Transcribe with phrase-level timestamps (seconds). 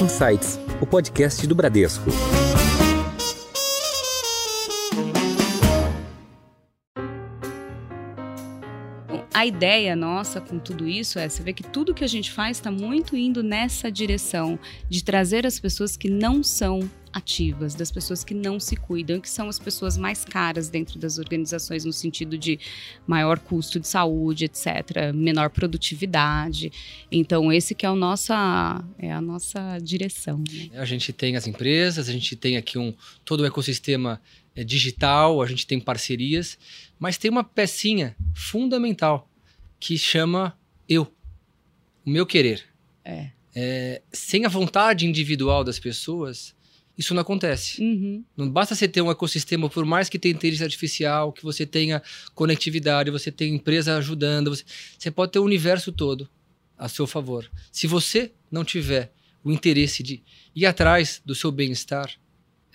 [0.00, 2.08] Insights, o podcast do Bradesco.
[9.34, 12.56] A ideia nossa com tudo isso é você vê que tudo que a gente faz
[12.56, 14.58] está muito indo nessa direção
[14.88, 19.28] de trazer as pessoas que não são ativas, das pessoas que não se cuidam, que
[19.28, 22.58] são as pessoas mais caras dentro das organizações, no sentido de
[23.06, 26.72] maior custo de saúde, etc., menor produtividade.
[27.10, 30.42] Então, esse que é, o nossa, é a nossa direção.
[30.50, 30.70] Né?
[30.78, 32.94] A gente tem as empresas, a gente tem aqui um,
[33.24, 34.20] todo o ecossistema
[34.54, 36.58] é, digital, a gente tem parcerias,
[36.98, 39.30] mas tem uma pecinha fundamental
[39.78, 41.12] que chama eu,
[42.04, 42.64] o meu querer.
[43.04, 43.30] É.
[43.54, 46.54] É, sem a vontade individual das pessoas,
[46.98, 47.80] isso não acontece.
[47.80, 48.24] Uhum.
[48.36, 52.02] Não basta você ter um ecossistema, por mais que tenha inteligência artificial, que você tenha
[52.34, 54.64] conectividade, você tenha empresa ajudando, você,
[54.98, 56.28] você pode ter o universo todo
[56.76, 57.48] a seu favor.
[57.70, 59.12] Se você não tiver
[59.44, 62.10] o interesse de ir atrás do seu bem-estar,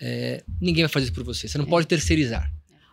[0.00, 1.46] é, ninguém vai fazer isso por você.
[1.46, 1.68] Você não é.
[1.68, 2.50] pode terceirizar.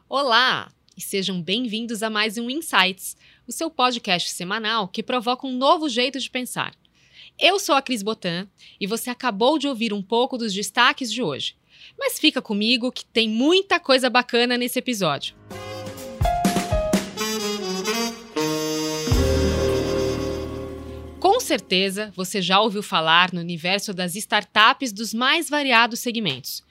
[0.09, 0.69] Olá!
[0.97, 3.15] E sejam bem-vindos a mais um Insights,
[3.47, 6.73] o seu podcast semanal que provoca um novo jeito de pensar.
[7.39, 8.47] Eu sou a Cris Botan
[8.79, 11.55] e você acabou de ouvir um pouco dos destaques de hoje.
[11.97, 15.35] Mas fica comigo que tem muita coisa bacana nesse episódio.
[21.19, 26.63] Com certeza você já ouviu falar no universo das startups dos mais variados segmentos.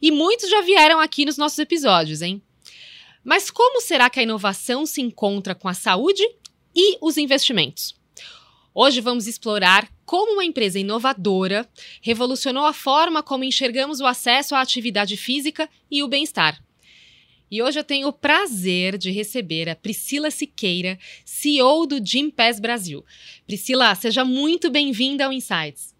[0.00, 2.42] E muitos já vieram aqui nos nossos episódios, hein?
[3.24, 6.22] Mas como será que a inovação se encontra com a saúde
[6.74, 7.94] e os investimentos?
[8.78, 11.66] Hoje vamos explorar como uma empresa inovadora
[12.02, 16.62] revolucionou a forma como enxergamos o acesso à atividade física e o bem-estar.
[17.50, 22.60] E hoje eu tenho o prazer de receber a Priscila Siqueira, CEO do Gym Pass
[22.60, 23.02] Brasil.
[23.46, 25.95] Priscila, seja muito bem-vinda ao Insights.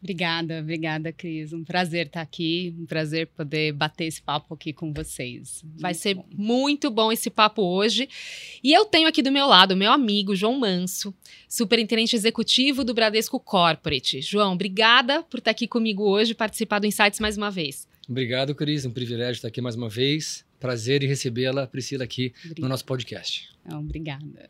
[0.00, 1.52] Obrigada, obrigada, Cris.
[1.52, 5.64] Um prazer estar aqui, um prazer poder bater esse papo aqui com vocês.
[5.78, 6.26] Vai muito ser bom.
[6.30, 8.08] muito bom esse papo hoje.
[8.62, 11.14] E eu tenho aqui do meu lado meu amigo João Manso,
[11.48, 14.20] superintendente executivo do Bradesco Corporate.
[14.20, 17.88] João, obrigada por estar aqui comigo hoje, participar do Insights mais uma vez.
[18.08, 18.84] Obrigado, Cris.
[18.84, 20.44] Um privilégio estar aqui mais uma vez.
[20.60, 22.60] Prazer em recebê-la, Priscila, aqui obrigada.
[22.62, 23.48] no nosso podcast.
[23.64, 24.48] Não, obrigada.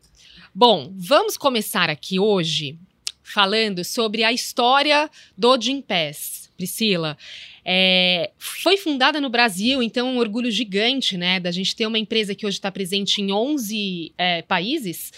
[0.53, 2.77] Bom, vamos começar aqui hoje
[3.27, 6.47] falando sobre a história do Gimpass.
[6.55, 7.15] Priscila,
[7.63, 12.33] é, foi fundada no Brasil, então um orgulho gigante, né, da gente ter uma empresa
[12.33, 15.11] que hoje está presente em 11 é, países.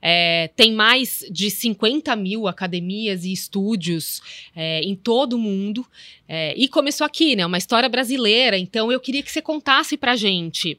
[0.00, 4.20] É, tem mais de 50 mil academias e estúdios
[4.54, 5.86] é, em todo o mundo.
[6.28, 7.46] É, e começou aqui, né?
[7.46, 8.58] Uma história brasileira.
[8.58, 10.78] Então eu queria que você contasse pra gente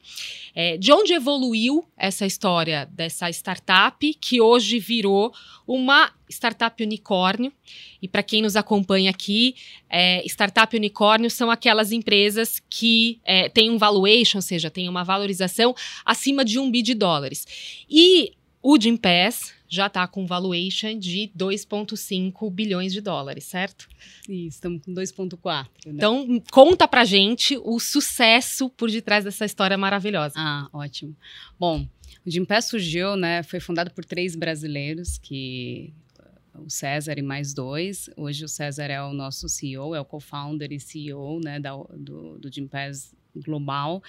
[0.54, 5.32] é, de onde evoluiu essa história dessa startup que hoje virou
[5.66, 7.52] uma startup unicórnio.
[8.00, 9.54] E para quem nos acompanha aqui,
[9.88, 15.04] é, startup unicórnio são aquelas empresas que é, têm um valuation, ou seja, têm uma
[15.04, 17.46] valorização acima de um bi de dólares.
[17.88, 23.88] E o Jim Pass já está com valuation de 2,5 bilhões de dólares, certo?
[24.28, 25.66] Isso, estamos com 2,4.
[25.86, 25.92] Né?
[25.94, 30.34] Então, conta pra gente o sucesso por detrás dessa história maravilhosa.
[30.36, 31.16] Ah, ótimo.
[31.58, 31.86] Bom,
[32.26, 33.42] o Jim Pass surgiu, né?
[33.42, 35.92] Foi fundado por três brasileiros que
[36.54, 38.10] o César e mais dois.
[38.16, 42.38] Hoje o César é o nosso CEO, é o co-founder e CEO né, da, do,
[42.38, 44.02] do Jim Pass Global.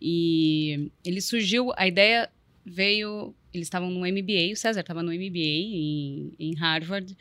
[0.00, 2.28] E ele surgiu, a ideia
[2.66, 7.16] veio eles estavam no MBA, o César estava no MBA em, em Harvard.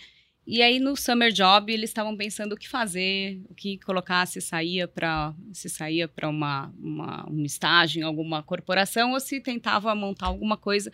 [0.47, 4.39] E aí no summer job eles estavam pensando o que fazer, o que colocar se
[4.39, 9.95] saía para se saía para uma, uma, um estágio em alguma corporação ou se tentava
[9.95, 10.91] montar alguma coisa.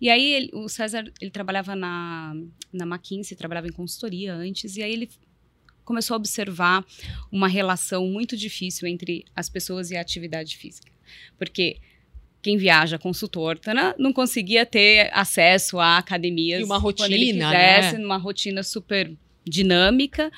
[0.00, 2.34] E aí ele, o César ele trabalhava na
[2.72, 5.08] na McKinsey, trabalhava em consultoria antes e aí ele
[5.82, 6.84] começou a observar
[7.32, 10.92] uma relação muito difícil entre as pessoas e a atividade física.
[11.38, 11.80] Porque
[12.42, 17.32] quem viaja consultor tá, não conseguia ter acesso a academias e uma rotina, quando ele
[17.32, 17.98] quisesse, né?
[17.98, 19.12] numa rotina super
[19.44, 20.30] dinâmica.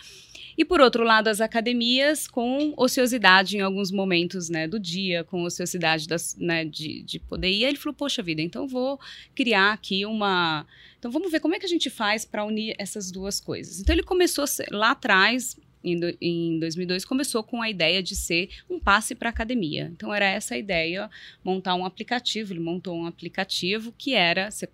[0.57, 5.43] E por outro lado, as academias com ociosidade em alguns momentos né, do dia, com
[5.45, 7.65] ociosidade das, né, de, de poder ir.
[7.65, 9.01] Ele falou: Poxa vida, então vou
[9.35, 10.67] criar aqui uma.
[10.99, 13.81] Então vamos ver como é que a gente faz para unir essas duas coisas.
[13.81, 18.49] Então ele começou lá atrás, em, do, em 2002, começou com a ideia de ser
[18.69, 19.91] um passe para academia.
[19.93, 21.11] Então, era essa a ideia,
[21.45, 22.53] montar um aplicativo.
[22.53, 24.69] Ele montou um aplicativo que era, você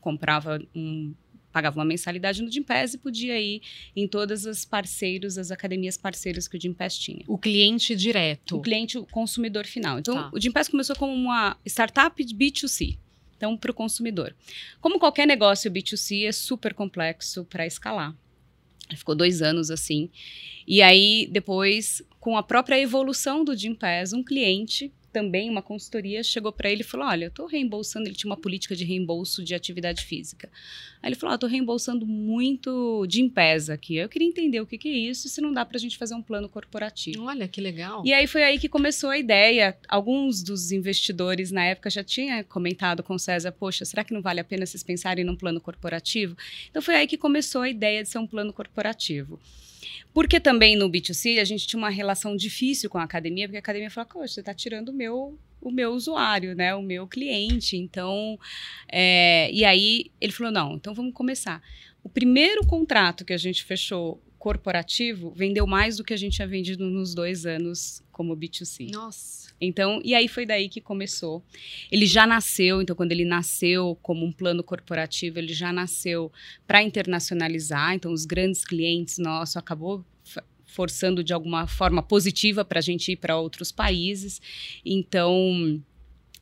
[0.00, 1.14] comprava um
[1.54, 3.62] pagava uma mensalidade no Gympass e podia ir
[3.94, 7.24] em todas as parceiros, as academias parceiras que o Gympass tinha.
[7.28, 8.56] O cliente direto.
[8.56, 10.00] O cliente, o consumidor final.
[10.00, 10.30] Então, tá.
[10.32, 12.98] o Gympass começou como uma startup de B2C.
[13.36, 14.34] Então, para o consumidor.
[14.80, 18.12] Como qualquer negócio B2C, é super complexo para escalar.
[18.96, 20.10] Ficou dois anos assim.
[20.66, 26.50] E aí, depois, com a própria evolução do Gimpass, um cliente também uma consultoria chegou
[26.50, 28.08] para ele e falou: Olha, eu estou reembolsando.
[28.08, 30.50] Ele tinha uma política de reembolso de atividade física.
[31.00, 33.94] Aí ele falou: ah, Estou reembolsando muito de Impesa aqui.
[33.96, 35.96] Eu queria entender o que, que é isso e se não dá para a gente
[35.96, 37.22] fazer um plano corporativo.
[37.22, 38.02] Olha que legal.
[38.04, 39.78] E aí foi aí que começou a ideia.
[39.88, 44.20] Alguns dos investidores na época já tinham comentado com o César: Poxa, será que não
[44.20, 46.36] vale a pena vocês pensarem num plano corporativo?
[46.68, 49.38] Então foi aí que começou a ideia de ser um plano corporativo.
[50.12, 53.60] Porque também no B2C a gente tinha uma relação difícil com a academia, porque a
[53.60, 56.74] academia falava, poxa, você está tirando o meu, o meu usuário, né?
[56.74, 57.76] O meu cliente.
[57.76, 58.38] Então,
[58.90, 61.62] é, e aí ele falou, não, então vamos começar.
[62.02, 66.46] O primeiro contrato que a gente fechou corporativo vendeu mais do que a gente tinha
[66.46, 68.92] vendido nos dois anos como B2C.
[68.92, 69.54] Nossa.
[69.58, 71.42] Então, e aí foi daí que começou.
[71.90, 76.30] Ele já nasceu, então quando ele nasceu como um plano corporativo, ele já nasceu
[76.66, 77.94] para internacionalizar.
[77.94, 80.04] Então, os grandes clientes nossos acabou
[80.66, 84.42] forçando de alguma forma positiva para a gente ir para outros países.
[84.84, 85.82] Então,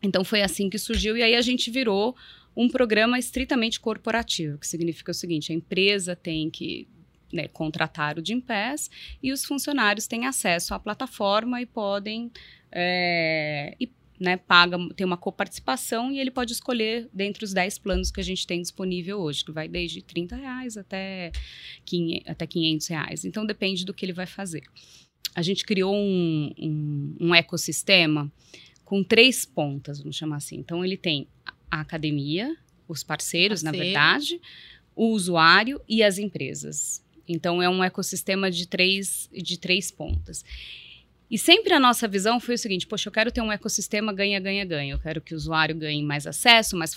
[0.03, 2.17] então foi assim que surgiu e aí a gente virou
[2.57, 6.89] um programa estritamente corporativo, que significa o seguinte: a empresa tem que
[7.33, 8.91] né, contratar o Gimpass
[9.23, 12.31] e os funcionários têm acesso à plataforma e podem
[12.71, 13.91] é, e,
[14.23, 18.25] né, paga, tem uma coparticipação e ele pode escolher dentre os 10 planos que a
[18.25, 21.33] gente tem disponível hoje, que vai desde 30 reais até
[21.85, 23.25] 500, até 500 reais.
[23.25, 24.63] Então, depende do que ele vai fazer.
[25.35, 28.31] A gente criou um, um, um ecossistema
[28.85, 30.57] com três pontas, vamos chamar assim.
[30.57, 31.27] Então, ele tem
[31.71, 32.57] a academia,
[32.87, 33.79] os parceiros, Parceiro.
[33.79, 34.41] na verdade,
[34.95, 37.05] o usuário e as empresas.
[37.29, 40.45] Então, é um ecossistema de três, de três pontas.
[41.31, 44.39] E sempre a nossa visão foi o seguinte: poxa, eu quero ter um ecossistema ganha,
[44.39, 44.93] ganha, ganha.
[44.93, 46.95] Eu quero que o usuário ganhe mais acesso, mais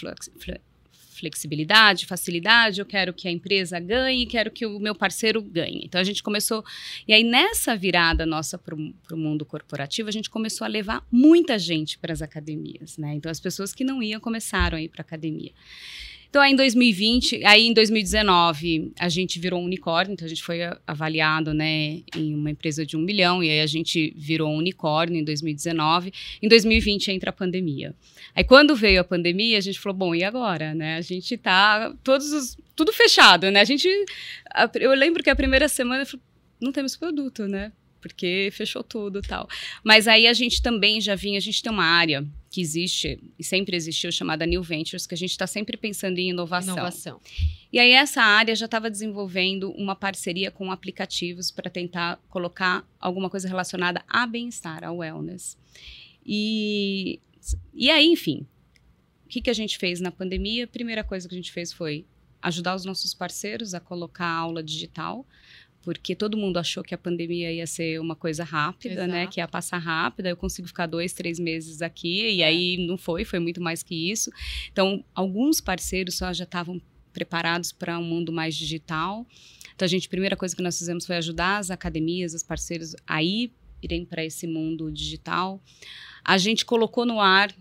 [1.16, 5.84] flexibilidade, facilidade, eu quero que a empresa ganhe, quero que o meu parceiro ganhe.
[5.86, 6.66] Então a gente começou.
[7.08, 11.58] E aí, nessa virada nossa para o mundo corporativo, a gente começou a levar muita
[11.58, 12.98] gente para as academias.
[12.98, 13.14] Né?
[13.16, 15.54] Então as pessoas que não iam começaram a ir para academia.
[16.30, 20.44] Então, aí em 2020, aí em 2019, a gente virou um unicórnio, então a gente
[20.44, 24.58] foi avaliado, né, em uma empresa de um milhão, e aí a gente virou um
[24.58, 26.12] unicórnio em 2019.
[26.42, 27.96] Em 2020 entra a pandemia.
[28.36, 30.98] Aí quando veio a pandemia, a gente falou, bom, e agora, né?
[30.98, 33.62] A gente tá todos os, tudo fechado, né?
[33.62, 33.88] A gente,
[34.76, 36.24] eu lembro que a primeira semana, eu falei,
[36.60, 37.72] não temos produto, né?
[38.06, 39.50] Porque fechou tudo tal.
[39.84, 43.44] Mas aí a gente também já vinha, a gente tem uma área que existe e
[43.44, 46.76] sempre existiu chamada New Ventures, que a gente está sempre pensando em inovação.
[46.76, 47.20] Inovação.
[47.74, 53.28] E aí essa área já estava desenvolvendo uma parceria com aplicativos para tentar colocar alguma
[53.28, 55.58] coisa relacionada a bem-estar, ao wellness.
[56.24, 57.20] E,
[57.74, 58.46] e aí, enfim,
[59.26, 60.66] o que, que a gente fez na pandemia?
[60.66, 62.06] A primeira coisa que a gente fez foi
[62.40, 65.26] ajudar os nossos parceiros a colocar aula digital
[65.86, 69.12] porque todo mundo achou que a pandemia ia ser uma coisa rápida, né, Exato.
[69.12, 69.28] né?
[69.28, 70.28] Que ia passar rápida.
[70.28, 72.48] Eu consigo ficar dois, três meses aqui e é.
[72.48, 74.32] aí não foi, foi muito mais que isso.
[74.72, 76.82] Então, alguns parceiros só já estavam
[77.14, 79.28] preparados para um mundo mais digital.
[79.76, 82.96] Então, a gente, a primeira coisa que nós fizemos foi ajudar as academias, os parceiros
[83.06, 85.62] a ir, irem para esse mundo digital.
[86.24, 87.56] A gente colocou no ar,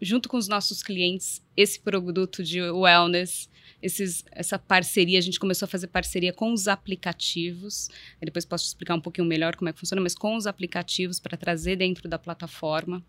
[0.00, 3.48] junto com os nossos clientes, esse produto de wellness
[3.84, 7.90] esses, essa parceria, a gente começou a fazer parceria com os aplicativos.
[8.20, 11.36] depois posso explicar um pouquinho melhor como é que funciona, mas com os aplicativos para
[11.36, 13.04] trazer dentro da plataforma.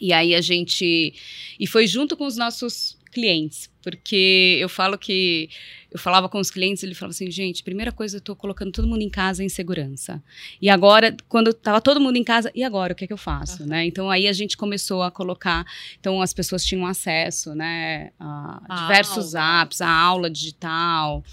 [0.00, 1.14] E aí a gente.
[1.58, 5.48] E foi junto com os nossos clientes, porque eu falo que
[5.90, 8.86] eu falava com os clientes, ele falava assim, gente, primeira coisa, eu estou colocando todo
[8.86, 10.22] mundo em casa em segurança.
[10.60, 13.18] E agora, quando estava todo mundo em casa, e agora o que é que eu
[13.18, 13.68] faço, uhum.
[13.70, 13.86] né?
[13.86, 15.64] Então aí a gente começou a colocar,
[15.98, 19.62] então as pessoas tinham acesso, né, a, a diversos aula.
[19.62, 21.24] apps, a aula digital,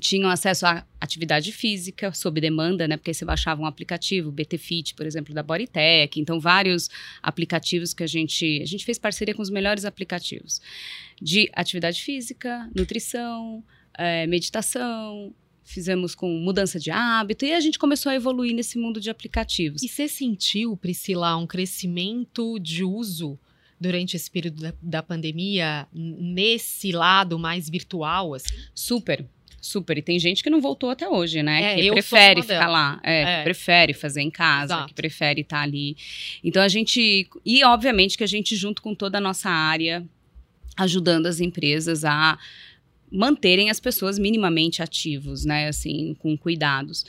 [0.00, 2.96] tinham acesso à atividade física sob demanda, né?
[2.96, 6.88] Porque você baixava um aplicativo, BT Fit, por exemplo, da Bodytech, então vários
[7.22, 10.60] aplicativos que a gente a gente fez parceria com os melhores aplicativos
[11.22, 13.62] de atividade física, nutrição,
[13.96, 15.32] é, meditação,
[15.64, 19.82] fizemos com mudança de hábito e a gente começou a evoluir nesse mundo de aplicativos.
[19.82, 23.38] E você sentiu, Priscila, um crescimento de uso
[23.80, 28.34] durante esse período da, da pandemia nesse lado mais virtual?
[28.34, 28.48] Assim?
[28.74, 29.24] Super.
[29.60, 29.96] Super.
[29.98, 31.78] E tem gente que não voltou até hoje, né?
[31.78, 33.00] É, que prefere ficar lá.
[33.04, 33.42] É, é.
[33.44, 34.88] prefere fazer em casa, Exato.
[34.88, 35.96] que prefere estar ali.
[36.42, 37.28] Então a gente.
[37.46, 40.04] E obviamente que a gente, junto com toda a nossa área,
[40.76, 42.38] ajudando as empresas a
[43.10, 45.68] manterem as pessoas minimamente ativos, né?
[45.68, 47.04] Assim, com cuidados.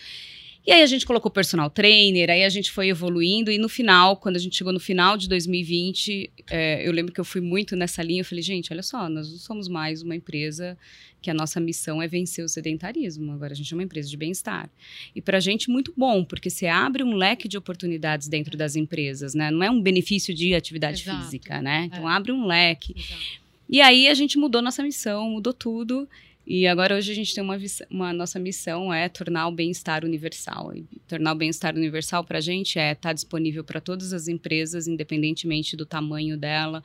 [0.65, 4.15] E aí a gente colocou personal trainer, aí a gente foi evoluindo e no final,
[4.15, 7.75] quando a gente chegou no final de 2020, é, eu lembro que eu fui muito
[7.75, 10.77] nessa linha, eu falei, gente, olha só, nós não somos mais uma empresa
[11.21, 14.15] que a nossa missão é vencer o sedentarismo, agora a gente é uma empresa de
[14.15, 14.69] bem-estar.
[15.13, 18.77] E para a gente muito bom, porque você abre um leque de oportunidades dentro das
[18.77, 19.51] empresas, né?
[19.51, 21.23] Não é um benefício de atividade Exato.
[21.25, 21.89] física, né?
[21.91, 22.13] Então É.
[22.13, 22.93] abre um leque.
[22.97, 23.42] Exato.
[23.73, 26.07] E aí a gente mudou nossa missão, mudou tudo.
[26.45, 27.57] E agora hoje a gente tem uma,
[27.89, 30.75] uma nossa missão é tornar o bem-estar universal.
[30.75, 34.87] E tornar o bem-estar universal para a gente é estar disponível para todas as empresas,
[34.87, 36.83] independentemente do tamanho dela,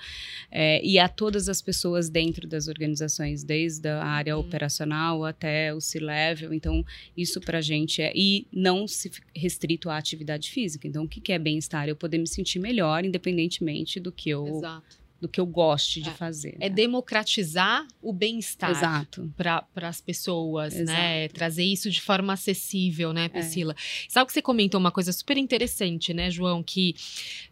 [0.50, 4.46] é, e a todas as pessoas dentro das organizações, desde a área Uhum.
[4.46, 6.54] operacional até o C-level.
[6.54, 6.82] Então
[7.14, 10.88] isso para a gente é e não se restrito à atividade física.
[10.88, 11.86] Então o que, que é bem-estar?
[11.86, 14.97] Eu poder me sentir melhor, independentemente do que eu Exato.
[15.20, 16.12] Do que eu goste de É.
[16.12, 16.56] fazer.
[16.60, 16.74] É né?
[16.74, 18.70] democratizar o bem-estar.
[18.70, 19.32] Exato.
[19.36, 20.82] para as pessoas, né?
[20.82, 20.98] Exato.
[21.00, 21.28] É.
[21.28, 23.74] Trazer isso de forma acessível, né, Priscila?
[24.08, 26.62] Sabe que você comentou uma coisa super interessante, né, João?
[26.62, 26.94] Que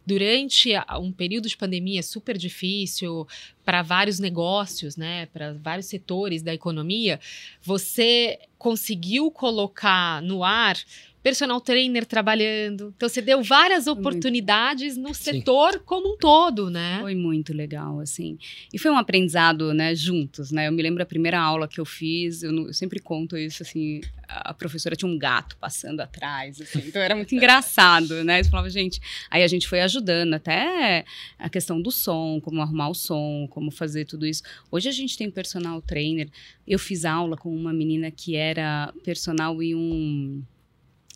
[0.07, 0.71] durante
[1.01, 3.27] um período de pandemia super difícil
[3.65, 7.19] para vários negócios, né, para vários setores da economia,
[7.63, 10.77] você conseguiu colocar no ar
[11.27, 12.95] personal trainer trabalhando.
[12.97, 13.99] Então você deu várias muito.
[13.99, 15.25] oportunidades no Sim.
[15.33, 16.99] setor como um todo, né?
[17.01, 18.39] Foi muito legal, assim.
[18.73, 20.69] E foi um aprendizado, né, juntos, né?
[20.69, 23.65] Eu me lembro a primeira aula que eu fiz, eu, não- eu sempre conto isso,
[23.65, 28.43] assim, a professora tinha um gato passando atrás, assim, então era muito engraçado, né?
[28.43, 31.05] Eu falava, gente, aí a gente foi ajudando até
[31.41, 34.45] a questão do som, como arrumar o som, como fazer tudo isso.
[34.71, 36.29] Hoje a gente tem personal trainer.
[36.65, 40.41] Eu fiz aula com uma menina que era personal em um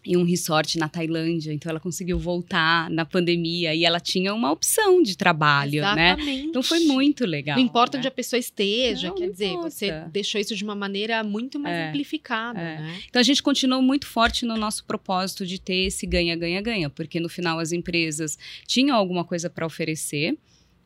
[0.04, 4.50] em um resort na Tailândia, então ela conseguiu voltar na pandemia e ela tinha uma
[4.50, 6.12] opção de trabalho, né?
[6.12, 6.46] Exatamente.
[6.46, 7.56] Então foi muito legal.
[7.56, 8.00] Não importa né?
[8.00, 9.70] onde a pessoa esteja, Não, quer não dizer, importa.
[9.70, 12.80] você deixou isso de uma maneira muito mais É, amplificada, é.
[12.80, 13.00] né?
[13.08, 17.28] Então a gente continuou muito forte no nosso propósito de ter esse ganha-ganha-ganha, porque no
[17.28, 20.36] final as empresas tinham alguma coisa para oferecer,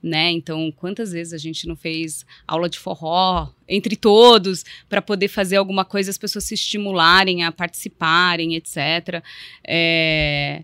[0.04, 0.30] né?
[0.30, 5.56] Então quantas vezes a gente não fez aula de forró entre todos para poder fazer
[5.56, 9.23] alguma coisa, as pessoas se estimularem a participarem, etc.
[9.66, 10.62] É,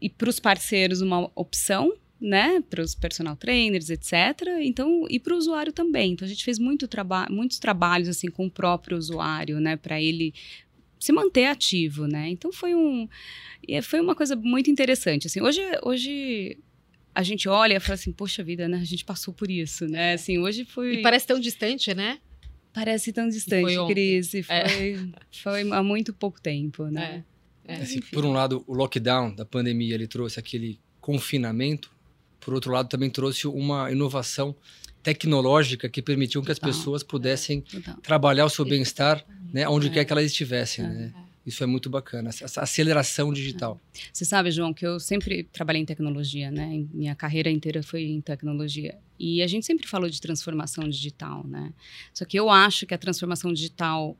[0.00, 1.92] E para os parceiros uma opção.
[2.24, 4.12] Né, para os personal trainers, etc.
[4.60, 6.12] Então, e para o usuário também.
[6.12, 10.00] Então, a gente fez muito traba muitos trabalhos assim com o próprio usuário, né, para
[10.00, 10.32] ele
[11.00, 12.28] se manter ativo, né?
[12.30, 13.08] Então foi um
[13.82, 15.26] foi uma coisa muito interessante.
[15.26, 16.56] Assim, hoje, hoje
[17.14, 18.78] a gente olha e fala assim, poxa vida, né?
[18.78, 20.14] A gente passou por isso, né?
[20.14, 22.18] Assim, hoje foi E parece tão distante, né?
[22.74, 23.92] parece tão distante, foi ontem.
[23.92, 24.32] Cris.
[24.32, 24.96] e Foi, É.
[25.42, 27.22] foi há muito pouco tempo, né?
[27.66, 27.74] É.
[27.74, 28.14] Assim, enfim.
[28.14, 31.90] por um lado, o lockdown da pandemia ele trouxe aquele confinamento,
[32.40, 34.56] por outro lado, também trouxe uma inovação
[35.02, 39.90] tecnológica que permitiu que as pessoas pudessem Então, trabalhar o seu bem-estar, né, onde É.
[39.90, 40.88] quer que elas estivessem, É.
[40.88, 41.14] né?
[41.44, 43.80] Isso é muito bacana, essa aceleração digital.
[44.12, 46.84] Você sabe, João, que eu sempre trabalhei em tecnologia, né?
[46.92, 48.96] Minha carreira inteira foi em tecnologia.
[49.18, 51.72] E a gente sempre falou de transformação digital, né?
[52.14, 54.16] Só que eu acho que a transformação digital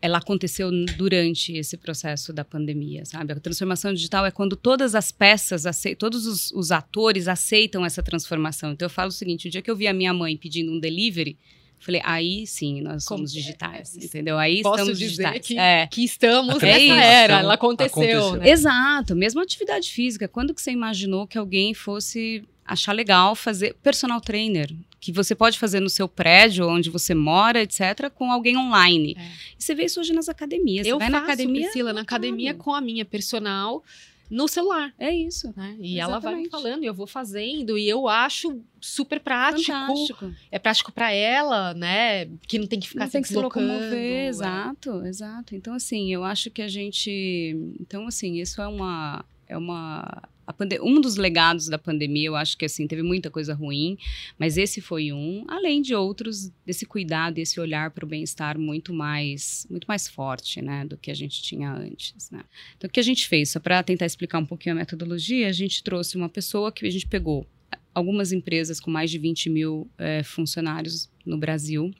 [0.00, 3.32] ela aconteceu durante esse processo da pandemia, sabe?
[3.32, 5.64] A transformação digital é quando todas as peças,
[5.98, 8.72] todos os, os atores aceitam essa transformação.
[8.72, 10.78] Então eu falo o seguinte: o dia que eu vi a minha mãe pedindo um
[10.78, 11.36] delivery,
[11.78, 14.38] falei, aí sim, nós Como- somos digitais, é, entendeu?
[14.38, 15.46] Aí Posso estamos dizer digitais.
[15.46, 15.86] que, É.
[15.86, 17.38] que estamos É nessa era.
[17.40, 18.36] Ela aconteceu, Aconteceu.
[18.36, 18.48] né?
[18.50, 20.26] Exato, mesmo atividade física.
[20.28, 24.72] Quando que você imaginou que alguém fosse achar legal fazer personal trainer?
[24.98, 29.14] Que você pode fazer no seu prédio, onde você mora, etc., com alguém online.
[29.16, 29.22] É.
[29.56, 30.84] E você vê isso hoje nas academias.
[30.86, 31.62] Eu você vai faço, na academia.
[31.62, 32.64] Priscila, na academia lotado.
[32.64, 33.84] com a minha personal
[34.30, 34.92] no celular.
[34.98, 35.52] É isso.
[35.56, 35.76] Né?
[35.78, 36.50] E ela vai me Exatamente.
[36.50, 39.72] falando, e eu vou fazendo, e eu acho super prático.
[39.72, 40.32] Fantástico.
[40.50, 42.26] É prático pra ela, né?
[42.46, 44.26] Que não tem que ficar Não se tem que se locomover, é.
[44.28, 45.54] exato, exato.
[45.54, 47.56] Então, assim, eu acho que a gente.
[47.80, 49.24] Então, assim, isso é uma.
[49.48, 53.54] É uma pande- um dos legados da pandemia, eu acho que assim, teve muita coisa
[53.54, 53.98] ruim,
[54.38, 58.92] mas esse foi um, além de outros, desse cuidado, esse olhar para o bem-estar muito
[58.92, 62.44] mais, muito mais forte, né, do que a gente tinha antes, né.
[62.76, 65.52] Então, o que a gente fez, só para tentar explicar um pouquinho a metodologia, a
[65.52, 67.46] gente trouxe uma pessoa que a gente pegou
[67.94, 71.94] algumas empresas com mais de 20 mil eh, funcionários no Brasil,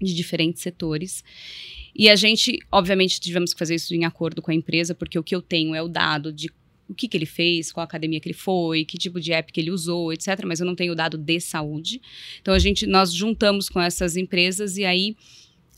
[0.00, 1.22] de diferentes setores.
[1.94, 5.22] E a gente, obviamente, tivemos que fazer isso em acordo com a empresa, porque o
[5.22, 6.48] que eu tenho é o dado de
[6.88, 9.60] o que, que ele fez, qual academia que ele foi, que tipo de app que
[9.60, 10.44] ele usou, etc.
[10.46, 12.00] Mas eu não tenho dado de saúde.
[12.40, 15.16] Então a gente, nós juntamos com essas empresas e aí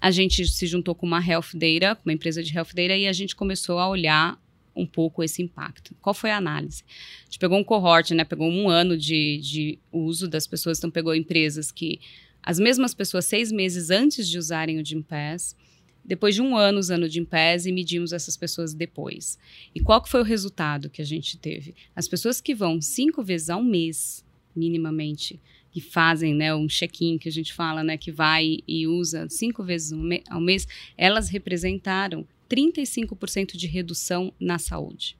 [0.00, 3.06] a gente se juntou com uma Health Data, com uma empresa de Health Data, e
[3.06, 4.40] a gente começou a olhar
[4.74, 5.94] um pouco esse impacto.
[6.00, 6.84] Qual foi a análise?
[7.22, 8.24] A gente pegou um cohort, né?
[8.24, 12.00] Pegou um ano de, de uso das pessoas, então pegou empresas que
[12.42, 15.54] as mesmas pessoas seis meses antes de usarem o Gympass
[16.04, 19.38] depois de um ano usando o Gympass e medimos essas pessoas depois.
[19.74, 21.74] E qual que foi o resultado que a gente teve?
[21.94, 25.40] As pessoas que vão cinco vezes ao mês, minimamente,
[25.70, 29.62] que fazem né, um check-in que a gente fala, né, que vai e usa cinco
[29.62, 29.92] vezes
[30.28, 30.66] ao mês,
[30.96, 35.16] elas representaram 35% de redução na saúde.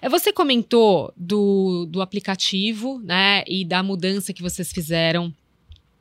[0.00, 5.34] É, você comentou do, do aplicativo, né, e da mudança que vocês fizeram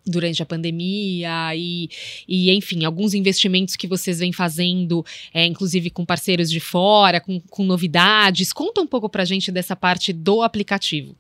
[0.10, 1.90] durante a pandemia e,
[2.28, 7.40] e, enfim, alguns investimentos que vocês vêm fazendo, é, inclusive com parceiros de fora, com,
[7.40, 8.52] com novidades.
[8.52, 11.16] Conta um pouco pra gente dessa parte do aplicativo.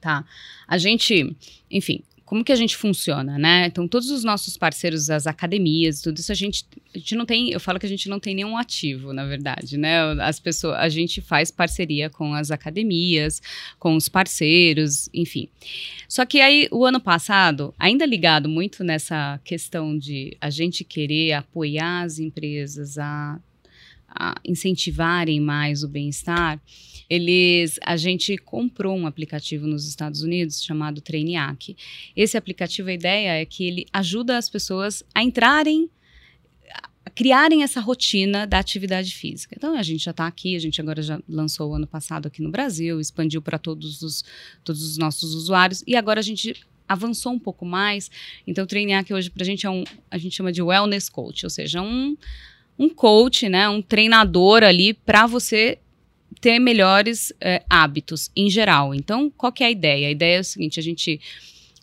[0.00, 0.24] Tá.
[0.66, 1.34] A gente,
[1.70, 2.02] enfim,
[2.32, 3.66] como que a gente funciona, né?
[3.66, 7.50] Então, todos os nossos parceiros, as academias, tudo isso, a gente, a gente não tem,
[7.50, 10.00] eu falo que a gente não tem nenhum ativo, na verdade, né?
[10.18, 13.42] As pessoas, a gente faz parceria com as academias,
[13.78, 15.46] com os parceiros, enfim.
[16.08, 21.34] Só que aí, o ano passado, ainda ligado muito nessa questão de a gente querer
[21.34, 23.38] apoiar as empresas a,
[24.08, 26.58] a incentivarem mais o bem-estar,
[27.12, 31.76] eles a gente comprou um aplicativo nos Estados Unidos chamado Trainiac.
[32.16, 35.90] Esse aplicativo a ideia é que ele ajuda as pessoas a entrarem
[37.04, 39.54] a criarem essa rotina da atividade física.
[39.54, 42.40] Então a gente já está aqui, a gente agora já lançou o ano passado aqui
[42.40, 44.24] no Brasil, expandiu para todos os
[44.64, 48.10] todos os nossos usuários e agora a gente avançou um pouco mais.
[48.46, 51.44] Então o Trainiac hoje para a gente é um a gente chama de wellness coach,
[51.44, 52.16] ou seja, um
[52.78, 55.78] um coach, né, um treinador ali para você
[56.40, 58.94] ter melhores é, hábitos em geral.
[58.94, 60.08] Então, qual que é a ideia?
[60.08, 61.20] A ideia é o seguinte: a gente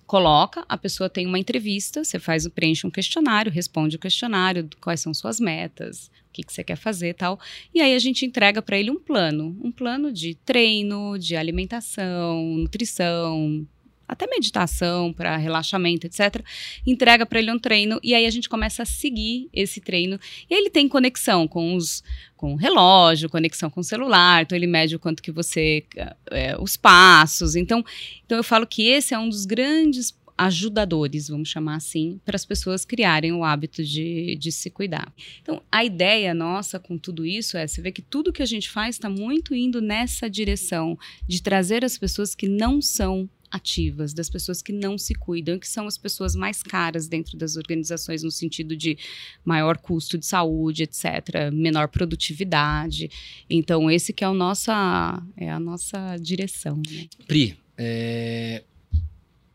[0.09, 5.01] coloca, a pessoa tem uma entrevista, você faz, preenche um questionário, responde o questionário, quais
[5.01, 7.39] são suas metas, o que, que você quer fazer tal.
[7.73, 12.43] E aí a gente entrega para ele um plano, um plano de treino, de alimentação,
[12.57, 13.67] nutrição,
[14.09, 16.43] até meditação para relaxamento, etc.
[16.85, 20.19] Entrega para ele um treino e aí a gente começa a seguir esse treino.
[20.49, 22.03] E ele tem conexão com os
[22.35, 25.83] com o relógio, conexão com o celular, então ele mede o quanto que você
[26.31, 27.53] é, os passos.
[27.53, 27.83] Então,
[28.25, 32.45] então eu falo que esse é um dos grandes ajudadores, vamos chamar assim, para as
[32.45, 35.13] pessoas criarem o hábito de, de se cuidar.
[35.41, 38.69] Então, a ideia nossa com tudo isso é você vê que tudo que a gente
[38.69, 40.97] faz está muito indo nessa direção
[41.27, 45.67] de trazer as pessoas que não são ativas, das pessoas que não se cuidam, que
[45.67, 48.97] são as pessoas mais caras dentro das organizações, no sentido de
[49.43, 53.09] maior custo de saúde, etc., menor produtividade.
[53.49, 56.81] Então, esse que é, o nossa, é a nossa direção.
[56.89, 57.07] Né?
[57.27, 58.63] Pri, é...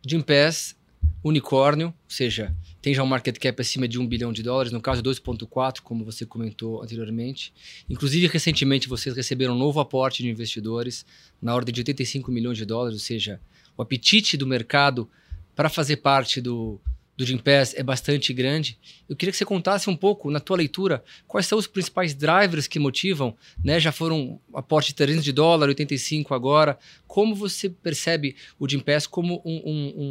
[0.07, 0.76] Jim Pass,
[1.22, 4.80] unicórnio, ou seja, tem já um market cap acima de um bilhão de dólares, no
[4.80, 7.50] caso 2,4, como você comentou anteriormente.
[7.88, 11.07] Inclusive, recentemente, vocês receberam um novo aporte de investidores
[11.40, 13.40] na ordem de 85 milhões de dólares, ou seja,
[13.77, 15.09] o apetite do mercado
[15.55, 16.81] para fazer parte do,
[17.17, 18.79] do Gympass é bastante grande.
[19.09, 22.67] Eu queria que você contasse um pouco, na tua leitura, quais são os principais drivers
[22.67, 23.79] que motivam, né?
[23.79, 26.79] Já foram aporte de 300 de dólar, 85 agora.
[27.07, 30.03] Como você percebe o Gympass como um, um,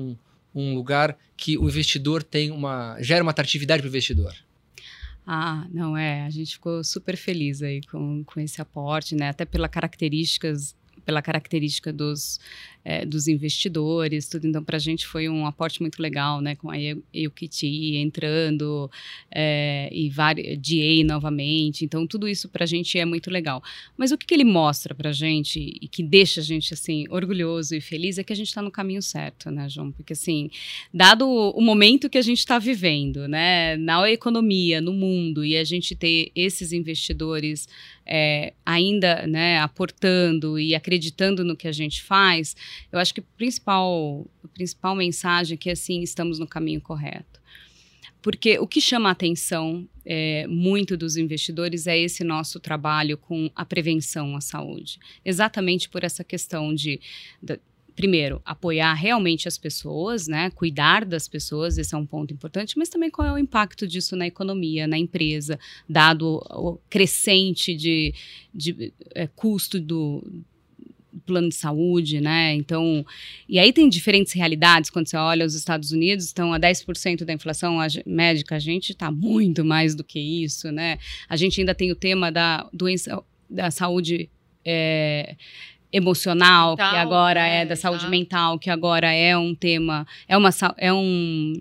[0.55, 2.97] um, um, lugar que o investidor tem uma...
[3.01, 4.33] gera uma atratividade para o investidor?
[5.25, 6.23] Ah, não é.
[6.23, 9.29] A gente ficou super feliz aí com, com esse aporte, né?
[9.29, 12.39] Até pelas características pela característica dos,
[12.85, 14.47] é, dos investidores, tudo.
[14.47, 16.55] Então, para a gente foi um aporte muito legal, né?
[16.55, 16.75] Com a
[17.13, 18.89] EUKT entrando
[19.31, 21.85] é, e DA novamente.
[21.85, 23.63] Então, tudo isso para a gente é muito legal.
[23.95, 27.05] Mas o que, que ele mostra para a gente e que deixa a gente, assim,
[27.09, 29.91] orgulhoso e feliz é que a gente está no caminho certo, né, João?
[29.91, 30.49] Porque, assim,
[30.93, 33.77] dado o momento que a gente está vivendo, né?
[33.77, 37.67] Na economia, no mundo, e a gente ter esses investidores
[38.05, 42.55] é, ainda né, aportando e acreditando no que a gente faz,
[42.91, 47.41] eu acho que a principal, a principal mensagem é que assim estamos no caminho correto.
[48.21, 53.51] Porque o que chama a atenção é, muito dos investidores é esse nosso trabalho com
[53.53, 54.97] a prevenção à saúde.
[55.25, 57.01] Exatamente por essa questão de,
[57.41, 57.59] de
[57.93, 62.89] primeiro, apoiar realmente as pessoas, né, cuidar das pessoas, esse é um ponto importante, mas
[62.89, 68.13] também qual é o impacto disso na economia, na empresa, dado o crescente de,
[68.53, 70.23] de é, custo do
[71.25, 72.53] plano de saúde, né?
[72.53, 73.05] Então,
[73.47, 77.33] e aí tem diferentes realidades quando você olha os Estados Unidos, estão a 10% da
[77.33, 80.97] inflação médica, a gente está muito mais do que isso, né?
[81.27, 84.29] A gente ainda tem o tema da doença da saúde
[84.65, 85.35] é,
[85.91, 88.09] emocional, mental, que agora é, é da saúde tá.
[88.09, 91.53] mental, que agora é um tema, é uma é um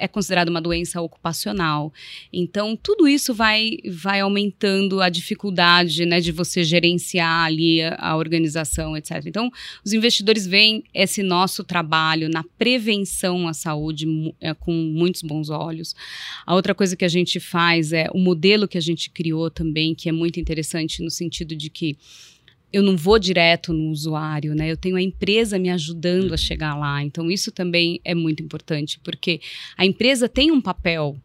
[0.00, 1.92] é considerado uma doença ocupacional.
[2.32, 8.16] Então, tudo isso vai, vai aumentando a dificuldade né, de você gerenciar ali a, a
[8.16, 9.22] organização, etc.
[9.26, 9.50] Então,
[9.84, 14.06] os investidores veem esse nosso trabalho na prevenção à saúde
[14.40, 15.94] é, com muitos bons olhos.
[16.46, 19.94] A outra coisa que a gente faz é o modelo que a gente criou também,
[19.94, 21.98] que é muito interessante no sentido de que
[22.72, 24.70] eu não vou direto no usuário, né?
[24.70, 26.36] Eu tenho a empresa me ajudando a uhum.
[26.36, 27.02] chegar lá.
[27.02, 29.40] Então, isso também é muito importante, porque
[29.76, 31.16] a empresa tem um papel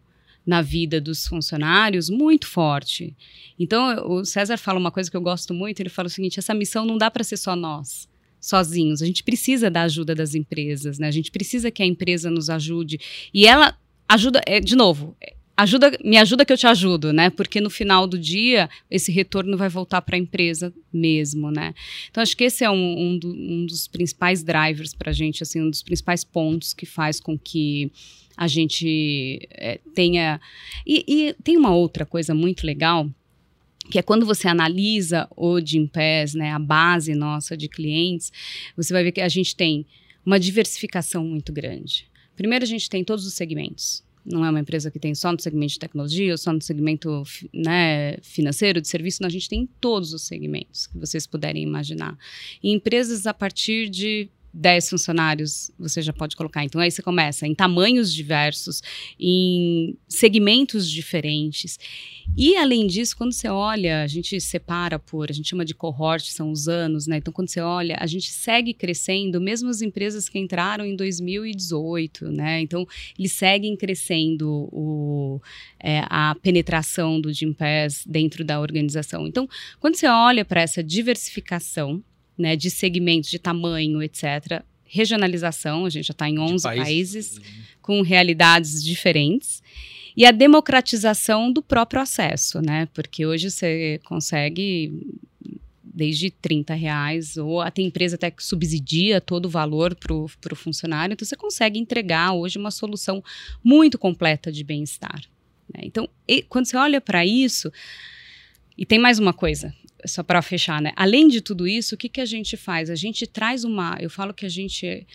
[0.46, 3.16] na vida dos funcionários muito forte.
[3.60, 6.54] Então, o César fala uma coisa que eu gosto muito, ele fala o seguinte, essa
[6.54, 8.08] missão não dá para ser só nós
[8.40, 9.02] sozinhos.
[9.02, 11.08] A gente precisa da ajuda das empresas, né?
[11.08, 13.00] A gente precisa que a empresa nos ajude.
[13.34, 13.76] E ela
[14.08, 15.18] ajuda, é, de novo,
[15.58, 17.30] ajuda, me ajuda que eu te ajudo, né?
[17.30, 21.74] Porque no final do dia esse retorno vai voltar para a empresa mesmo, né?
[22.10, 25.44] Então acho que esse é um, um, do, um dos principais drivers para a gente,
[25.44, 27.92] assim, um dos principais pontos que faz com que
[28.36, 30.42] a gente é, tenha
[30.86, 33.10] e, e, tem uma outra coisa muito legal
[33.90, 38.32] que é quando você analisa o Gimpass, né, a base nossa de clientes,
[38.76, 39.86] você vai ver que a gente tem
[40.26, 42.08] uma diversificação muito grande.
[42.36, 45.40] Primeiro, a gente tem todos os segmentos não é uma empresa que tem só no
[45.40, 49.62] segmento de tecnologia ou só no segmento né, financeiro, de serviço, não, a gente tem
[49.62, 52.18] em todos os segmentos que vocês puderem imaginar.
[52.62, 56.64] E empresas a partir de 10 funcionários você já pode colocar.
[56.64, 58.82] Então aí você começa em tamanhos diversos,
[59.20, 61.78] em segmentos diferentes.
[62.38, 66.32] E além disso, quando você olha, a gente separa por, a gente chama de cohort,
[66.32, 67.18] são os anos, né?
[67.18, 72.32] Então quando você olha, a gente segue crescendo, mesmo as empresas que entraram em 2018,
[72.32, 72.62] né?
[72.62, 72.88] Então
[73.20, 75.42] eles seguem crescendo o,
[75.80, 79.28] é, a penetração do Gimpass dentro da organização.
[79.28, 79.48] Então,
[79.82, 82.02] quando você olha para essa diversificação,
[82.38, 84.64] né, de segmentos, de tamanho, etc.
[84.84, 87.42] Regionalização, a gente já está em 11 países, países
[87.82, 89.62] com realidades diferentes.
[90.18, 92.88] E a democratização do próprio acesso, né?
[92.94, 94.94] Porque hoje você consegue
[95.96, 101.14] desde 30 reais, ou até empresa até que subsidia todo o valor para o funcionário,
[101.14, 103.24] então você consegue entregar hoje uma solução
[103.64, 105.22] muito completa de bem-estar.
[105.74, 105.82] Né?
[105.84, 107.72] Então, e, quando você olha para isso,
[108.78, 109.74] e tem mais uma coisa,
[110.08, 110.92] só para fechar, né?
[110.96, 112.90] Além de tudo isso, o que, que a gente faz?
[112.90, 113.98] A gente traz uma.
[114.00, 115.06] Eu falo que a gente.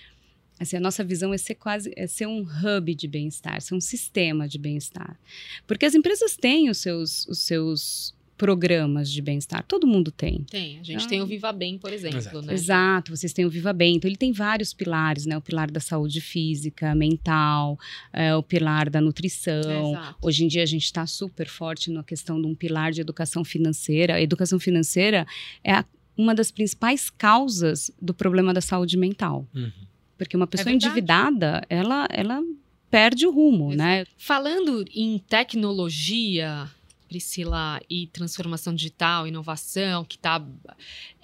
[0.58, 3.80] Assim, a nossa visão é ser quase é ser um hub de bem-estar, ser um
[3.80, 5.18] sistema de bem-estar.
[5.66, 9.62] Porque as empresas têm os seus, os seus programas de bem-estar.
[9.68, 10.44] Todo mundo tem.
[10.44, 10.80] Tem.
[10.80, 12.16] A gente tem o Viva Bem, por exemplo.
[12.16, 12.40] Exato.
[12.40, 12.54] Né?
[12.54, 13.14] Exato.
[13.14, 13.96] Vocês têm o Viva Bem.
[13.96, 15.36] Então, ele tem vários pilares, né?
[15.36, 17.78] O pilar da saúde física, mental,
[18.10, 19.90] é, o pilar da nutrição.
[19.90, 20.16] Exato.
[20.22, 23.44] Hoje em dia, a gente está super forte na questão de um pilar de educação
[23.44, 24.14] financeira.
[24.14, 25.26] A educação financeira
[25.62, 25.84] é a,
[26.16, 29.46] uma das principais causas do problema da saúde mental.
[29.54, 29.70] Uhum.
[30.16, 32.42] Porque uma pessoa é endividada, ela, ela
[32.90, 33.76] perde o rumo, Exato.
[33.76, 34.06] né?
[34.16, 36.70] Falando em tecnologia,
[37.10, 40.40] Priscila, e transformação digital, inovação, que está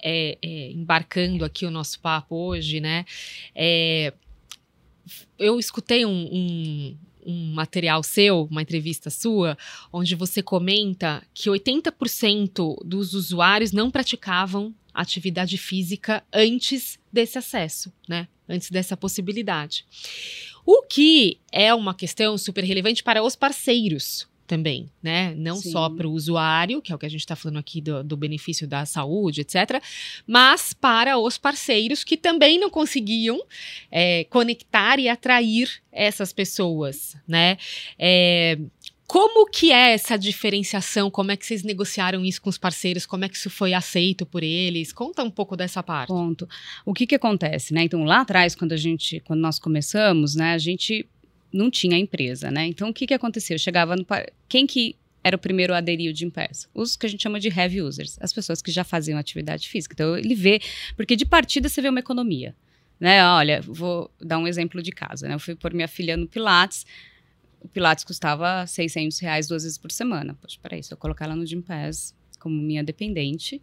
[0.03, 3.05] é, é, embarcando aqui o nosso papo hoje, né?
[3.55, 4.13] É,
[5.39, 9.57] eu escutei um, um, um material seu, uma entrevista sua,
[9.91, 18.27] onde você comenta que 80% dos usuários não praticavam atividade física antes desse acesso, né?
[18.49, 19.85] Antes dessa possibilidade.
[20.65, 25.35] O que é uma questão super relevante para os parceiros, também, né?
[25.35, 25.71] Não Sim.
[25.71, 28.15] só para o usuário, que é o que a gente está falando aqui do, do,
[28.15, 29.81] benefício da saúde, etc.,
[30.25, 33.43] mas para os parceiros que também não conseguiam
[33.91, 37.57] é, conectar e atrair essas pessoas, né?
[37.99, 38.57] É,
[39.05, 41.09] como que é essa diferenciação?
[41.09, 43.05] Como é que vocês negociaram isso com os parceiros?
[43.05, 44.91] Como é que isso foi aceito por eles?
[44.91, 46.09] Conta um pouco dessa parte.
[46.09, 46.47] Ponto.
[46.85, 47.83] O que que acontece, né?
[47.83, 51.07] Então lá atrás, quando a gente, quando nós começamos, né, a gente
[51.51, 52.67] não tinha empresa, né?
[52.67, 53.55] Então, o que que aconteceu?
[53.55, 54.05] Eu chegava no...
[54.47, 56.69] Quem que era o primeiro a aderir o Gympass?
[56.73, 59.93] Os que a gente chama de heavy users, as pessoas que já faziam atividade física.
[59.93, 60.59] Então, ele vê...
[60.95, 62.55] Porque de partida você vê uma economia,
[62.99, 63.25] né?
[63.25, 65.35] Olha, vou dar um exemplo de casa, né?
[65.35, 66.85] Eu fui pôr minha filha no Pilates...
[67.59, 70.37] O Pilates custava 600 reais duas vezes por semana.
[70.39, 73.59] Poxa, peraí, se eu colocar ela no Gympass como minha dependente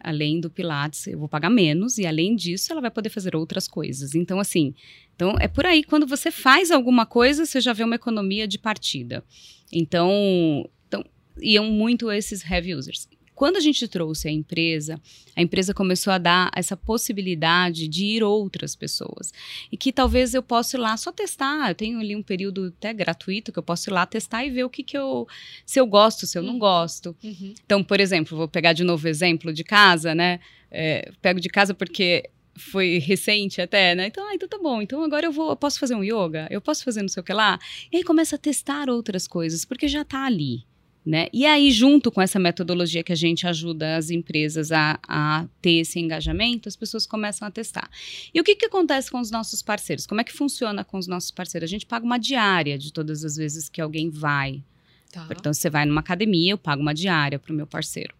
[0.00, 3.66] além do Pilates, eu vou pagar menos e além disso ela vai poder fazer outras
[3.66, 4.14] coisas.
[4.14, 4.74] Então assim,
[5.16, 8.58] então é por aí quando você faz alguma coisa, você já vê uma economia de
[8.58, 9.24] partida.
[9.72, 11.04] Então, então
[11.40, 13.08] iam muito esses heavy users.
[13.34, 14.98] Quando a gente trouxe a empresa,
[15.36, 19.30] a empresa começou a dar essa possibilidade de ir outras pessoas.
[19.70, 21.68] E que talvez eu possa ir lá só testar.
[21.68, 24.64] Eu tenho ali um período até gratuito que eu posso ir lá testar e ver
[24.64, 25.28] o que, que eu.
[25.66, 26.58] se eu gosto, se eu não uhum.
[26.58, 27.14] gosto.
[27.22, 27.52] Uhum.
[27.62, 30.40] Então, por exemplo, vou pegar de novo o exemplo de casa, né?
[30.70, 34.06] É, pego de casa porque foi recente até, né?
[34.06, 34.80] Então, ah, então tá bom.
[34.82, 37.24] Então agora eu vou, eu posso fazer um yoga, eu posso fazer não sei o
[37.24, 37.58] que lá.
[37.92, 40.64] E aí começa a testar outras coisas, porque já tá ali.
[41.04, 41.28] Né?
[41.32, 45.78] E aí, junto com essa metodologia que a gente ajuda as empresas a, a, ter
[45.78, 47.88] esse engajamento, as pessoas começam a testar.
[48.34, 50.04] E o que, que acontece com os nossos parceiros?
[50.04, 51.68] Como é que funciona com os nossos parceiros?
[51.68, 54.64] A gente paga uma diária de todas as vezes que alguém vai.
[55.12, 55.28] Tá.
[55.30, 58.12] Então, você vai numa academia, eu pago uma diária para o meu parceiro.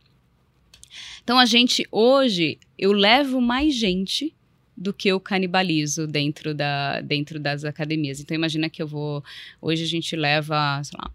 [1.22, 4.35] Então, a gente, hoje, eu levo mais gente
[4.76, 8.20] do que eu canibalizo dentro, da, dentro das academias.
[8.20, 9.24] Então, imagina que eu vou.
[9.61, 11.11] Hoje a gente leva, sei lá,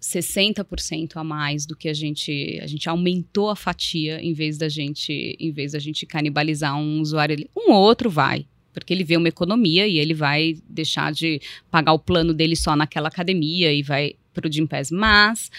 [0.00, 4.68] 60% a mais do que a gente a gente aumentou a fatia em vez da
[4.68, 9.16] gente em vez da gente canibalizar um usuário um ou outro vai porque ele vê
[9.16, 13.82] uma economia e ele vai deixar de pagar o plano dele só naquela academia e
[13.82, 15.50] vai para o Gympass mas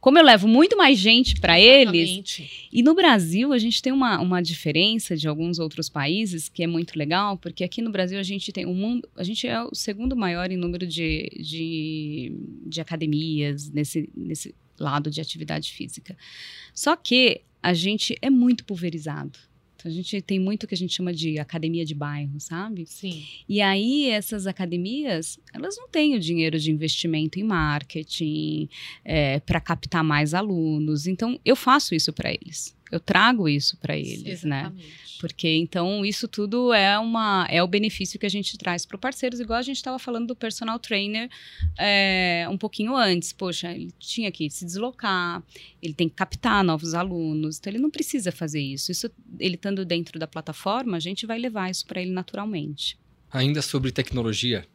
[0.00, 2.08] como eu levo muito mais gente para eles.
[2.72, 6.66] E no Brasil, a gente tem uma, uma diferença de alguns outros países que é
[6.66, 9.08] muito legal, porque aqui no Brasil a gente tem o um mundo.
[9.14, 12.32] A gente é o segundo maior em número de, de,
[12.66, 16.16] de academias nesse, nesse lado de atividade física.
[16.74, 19.38] Só que a gente é muito pulverizado.
[19.88, 22.86] A gente tem muito que a gente chama de academia de bairro, sabe?
[22.86, 23.24] Sim.
[23.48, 28.68] E aí, essas academias, elas não têm o dinheiro de investimento em marketing
[29.04, 31.06] é, para captar mais alunos.
[31.06, 34.60] Então, eu faço isso para eles eu trago isso para eles, né?
[34.62, 34.86] Exatamente.
[34.86, 34.94] né?
[35.20, 39.38] Porque então isso tudo é uma é o benefício que a gente traz para parceiros,
[39.38, 41.28] igual a gente estava falando do personal trainer
[41.78, 43.30] é, um pouquinho antes.
[43.30, 45.42] Poxa, ele tinha que se deslocar,
[45.82, 48.90] ele tem que captar novos alunos, então ele não precisa fazer isso.
[48.90, 52.98] Isso ele estando dentro da plataforma, a gente vai levar isso para ele naturalmente.
[53.30, 54.66] Ainda sobre tecnologia,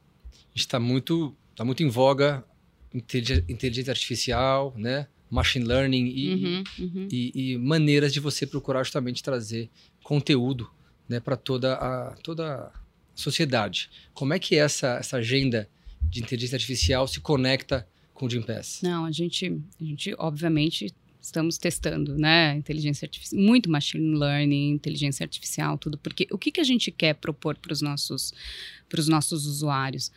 [0.53, 2.45] está muito está muito em voga
[2.93, 5.07] inteligência artificial, né?
[5.35, 7.07] Machine learning e, uhum, uhum.
[7.11, 9.69] e, e maneiras de você procurar justamente trazer
[10.03, 10.69] conteúdo
[11.07, 12.71] né, para toda a, toda a
[13.13, 13.89] sociedade.
[14.13, 15.69] Como é que essa, essa agenda
[16.01, 18.79] de inteligência artificial se conecta com o Gympass?
[18.81, 20.93] Não, a gente, a gente obviamente
[21.25, 26.61] estamos testando, né, inteligência artificial, muito machine learning, inteligência artificial, tudo, porque o que, que
[26.61, 28.31] a gente quer propor para os nossos,
[29.07, 30.11] nossos usuários?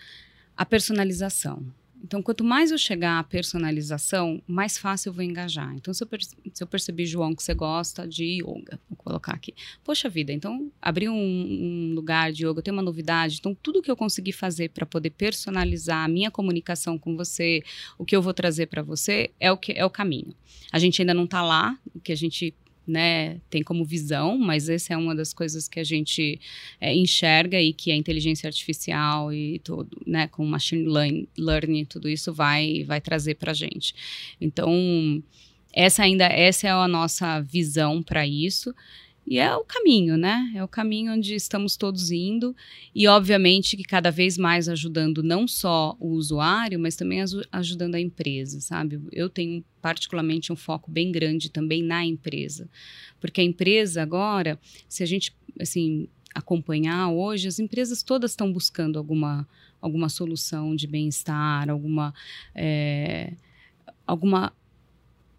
[0.54, 1.64] A personalização.
[2.02, 5.74] Então, quanto mais eu chegar à personalização, mais fácil eu vou engajar.
[5.74, 6.08] Então, se eu,
[6.52, 9.54] se eu perceber, João, que você gosta de yoga, vou colocar aqui.
[9.84, 13.36] Poxa vida, então, abrir um, um lugar de yoga, tem uma novidade.
[13.40, 17.62] Então, tudo que eu conseguir fazer para poder personalizar a minha comunicação com você,
[17.98, 20.34] o que eu vou trazer para você, é o, que, é o caminho.
[20.72, 22.54] A gente ainda não está lá, o que a gente
[22.88, 26.40] né, tem como visão, mas essa é uma das coisas que a gente
[26.80, 30.86] é, enxerga e que a inteligência artificial e tudo, né, com machine
[31.36, 33.94] learning, tudo isso vai vai trazer para a gente.
[34.40, 35.22] Então
[35.72, 38.74] essa ainda essa é a nossa visão para isso.
[39.30, 40.50] E é o caminho, né?
[40.54, 42.56] É o caminho onde estamos todos indo.
[42.94, 47.20] E, obviamente, que cada vez mais ajudando não só o usuário, mas também
[47.52, 48.98] ajudando a empresa, sabe?
[49.12, 52.70] Eu tenho, particularmente, um foco bem grande também na empresa.
[53.20, 58.98] Porque a empresa, agora, se a gente, assim, acompanhar hoje, as empresas todas estão buscando
[58.98, 59.46] alguma,
[59.78, 62.14] alguma solução de bem-estar, alguma.
[62.54, 63.34] É,
[64.06, 64.54] alguma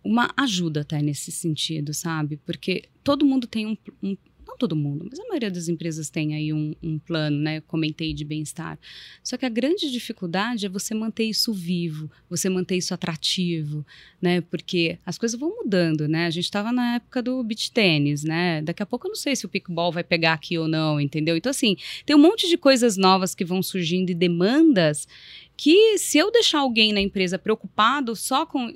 [0.03, 2.37] uma ajuda até nesse sentido, sabe?
[2.37, 4.17] Porque todo mundo tem um, um
[4.49, 7.61] não todo mundo, mas a maioria das empresas tem aí um, um plano, né?
[7.61, 8.79] Comentei de bem-estar.
[9.23, 13.85] Só que a grande dificuldade é você manter isso vivo, você manter isso atrativo,
[14.21, 14.41] né?
[14.41, 16.25] Porque as coisas vão mudando, né?
[16.25, 18.61] A gente estava na época do beach tênis, né?
[18.61, 21.37] Daqui a pouco eu não sei se o pickball vai pegar aqui ou não, entendeu?
[21.37, 25.07] Então, assim, tem um monte de coisas novas que vão surgindo e demandas
[25.55, 28.73] que se eu deixar alguém na empresa preocupado só com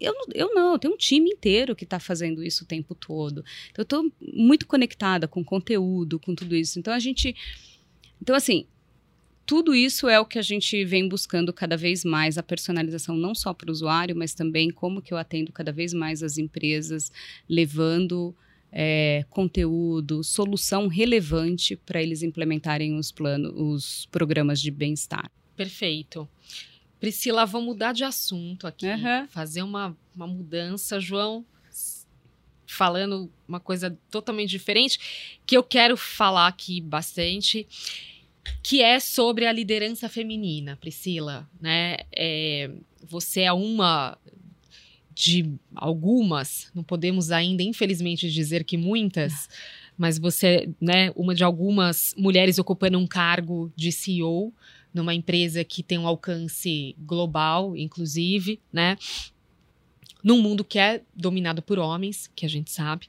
[0.00, 3.44] eu, eu não, eu tenho um time inteiro que está fazendo isso o tempo todo.
[3.70, 6.78] Então, eu estou muito conectada com conteúdo, com tudo isso.
[6.78, 7.34] Então, a gente.
[8.20, 8.66] Então, assim,
[9.46, 13.34] tudo isso é o que a gente vem buscando cada vez mais, a personalização não
[13.34, 17.10] só para o usuário, mas também como que eu atendo cada vez mais as empresas,
[17.48, 18.34] levando
[18.72, 25.30] é, conteúdo, solução relevante para eles implementarem os planos, os programas de bem-estar.
[25.56, 26.28] Perfeito.
[27.00, 28.86] Priscila, vamos mudar de assunto aqui.
[28.86, 29.26] Uhum.
[29.28, 31.44] Fazer uma, uma mudança, João.
[32.66, 37.66] Falando uma coisa totalmente diferente, que eu quero falar aqui bastante,
[38.62, 41.48] que é sobre a liderança feminina, Priscila.
[41.60, 41.96] Né?
[42.14, 42.70] É,
[43.02, 44.16] você é uma
[45.12, 49.48] de algumas, não podemos ainda, infelizmente, dizer que muitas,
[49.98, 54.54] mas você é né, uma de algumas mulheres ocupando um cargo de CEO
[54.92, 58.96] numa empresa que tem um alcance global, inclusive, né?
[60.22, 63.08] num mundo que é dominado por homens, que a gente sabe.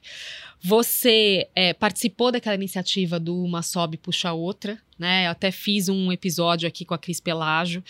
[0.60, 5.26] Você é, participou daquela iniciativa do Uma Sobe Puxa Outra, né?
[5.26, 7.82] Eu até fiz um episódio aqui com a Cris Pelágio,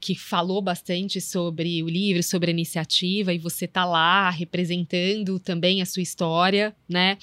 [0.00, 5.82] que falou bastante sobre o livro, sobre a iniciativa, e você tá lá representando também
[5.82, 7.18] a sua história, né?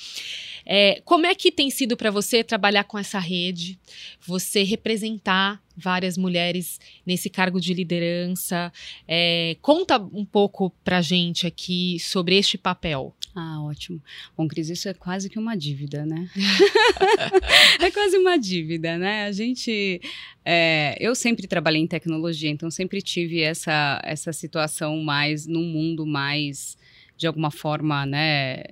[0.66, 3.80] É, como é que tem sido para você trabalhar com essa rede,
[4.26, 8.72] você representar várias mulheres nesse cargo de liderança?
[9.08, 13.16] É, conta um pouco pra gente aqui sobre este papel.
[13.36, 14.02] Ah, ótimo.
[14.38, 16.30] Bom, Cris, isso é quase que uma dívida, né?
[17.82, 19.26] é quase uma dívida, né?
[19.26, 20.00] A gente.
[20.46, 26.06] É, eu sempre trabalhei em tecnologia, então sempre tive essa, essa situação mais num mundo
[26.06, 26.78] mais,
[27.18, 28.64] de alguma forma, né?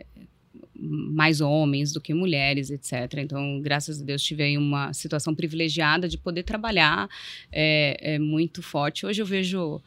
[0.75, 3.19] mais homens do que mulheres, etc.
[3.19, 7.07] Então, graças a Deus, tive aí uma situação privilegiada de poder trabalhar
[7.51, 9.05] é, é muito forte.
[9.05, 9.81] Hoje eu vejo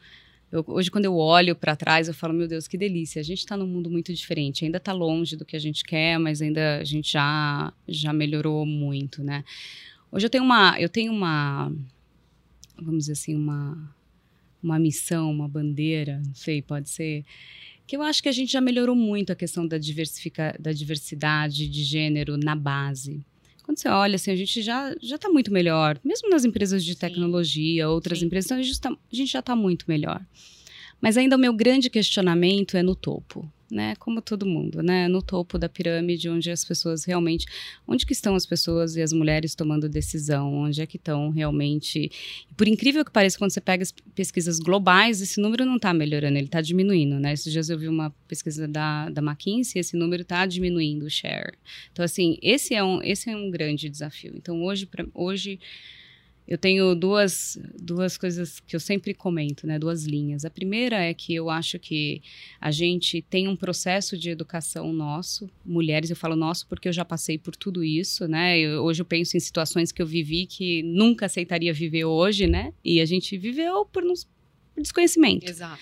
[0.49, 3.19] eu, hoje, quando eu olho para trás, eu falo, meu Deus, que delícia.
[3.19, 4.63] A gente está num mundo muito diferente.
[4.63, 8.65] Ainda está longe do que a gente quer, mas ainda a gente já, já melhorou
[8.65, 9.43] muito, né?
[10.09, 11.69] Hoje eu tenho uma, eu tenho uma,
[12.81, 13.93] vamos dizer assim, uma,
[14.61, 17.23] uma missão, uma bandeira, não sei, pode ser,
[17.85, 21.67] que eu acho que a gente já melhorou muito a questão da, diversifica, da diversidade
[21.67, 23.25] de gênero na base.
[23.63, 25.99] Quando você olha, assim, a gente já está muito melhor.
[26.03, 27.89] Mesmo nas empresas de tecnologia, Sim.
[27.89, 28.25] outras Sim.
[28.25, 30.25] empresas, a gente, tá, a gente já está muito melhor.
[31.01, 33.95] Mas ainda o meu grande questionamento é no topo né?
[33.97, 35.07] Como todo mundo, né?
[35.07, 37.45] No topo da pirâmide, onde as pessoas realmente,
[37.87, 40.53] onde que estão as pessoas e as mulheres tomando decisão?
[40.53, 42.11] Onde é que estão realmente?
[42.55, 46.37] Por incrível que pareça, quando você pega as pesquisas globais, esse número não está melhorando,
[46.37, 47.33] ele está diminuindo, né?
[47.33, 51.53] Esses dias eu vi uma pesquisa da, da McKinsey, esse número está diminuindo o share.
[51.91, 54.33] Então, assim, esse é um, esse é um grande desafio.
[54.35, 55.59] Então, hoje, pra, hoje
[56.47, 59.77] eu tenho duas, duas coisas que eu sempre comento, né?
[59.77, 60.45] Duas linhas.
[60.45, 62.21] A primeira é que eu acho que
[62.61, 67.03] a gente tem um processo de educação nosso, mulheres, eu falo nosso porque eu já
[67.03, 68.57] passei por tudo isso, né?
[68.57, 72.73] Eu, hoje eu penso em situações que eu vivi que nunca aceitaria viver hoje, né?
[72.83, 74.23] E a gente viveu por, nos,
[74.73, 75.49] por desconhecimento.
[75.49, 75.81] Exato.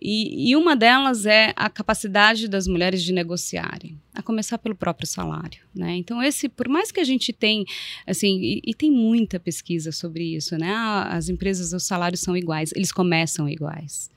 [0.00, 5.06] E, e, uma delas é a capacidade das mulheres de negociarem, a começar pelo próprio
[5.06, 5.96] salário, né?
[5.96, 7.64] Então esse, por mais que a gente tem,
[8.06, 10.70] assim, e, e tem muita pesquisa sobre isso, né?
[10.70, 14.10] Ah, as empresas, os salários são iguais, eles começam iguais,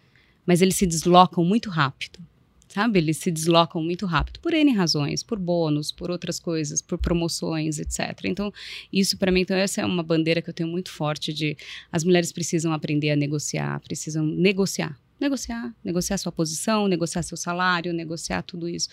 [0.45, 2.19] mas eles se deslocam muito rápido,
[2.67, 2.99] sabe?
[2.99, 7.79] Eles se deslocam muito rápido por N razões, por bônus, por outras coisas, por promoções,
[7.79, 8.25] etc.
[8.25, 8.51] Então,
[8.91, 11.55] isso para mim, então essa é uma bandeira que eu tenho muito forte de
[11.89, 17.93] as mulheres precisam aprender a negociar, precisam negociar negociar, negociar sua posição, negociar seu salário,
[17.93, 18.89] negociar tudo isso.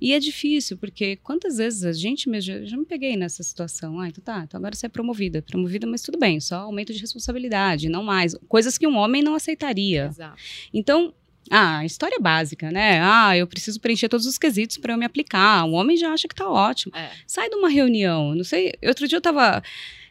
[0.00, 3.98] E é difícil, porque quantas vezes a gente mesmo, eu já me peguei nessa situação,
[3.98, 7.00] ah, então tá, então agora você é promovida, promovida, mas tudo bem, só aumento de
[7.00, 10.06] responsabilidade, não mais, coisas que um homem não aceitaria.
[10.06, 10.36] Exato.
[10.72, 11.14] Então,
[11.50, 13.00] ah, história básica, né?
[13.02, 15.64] Ah, eu preciso preencher todos os quesitos para eu me aplicar.
[15.64, 16.94] O homem já acha que tá ótimo.
[16.94, 17.10] É.
[17.26, 19.62] Sai de uma reunião, não sei, outro dia eu tava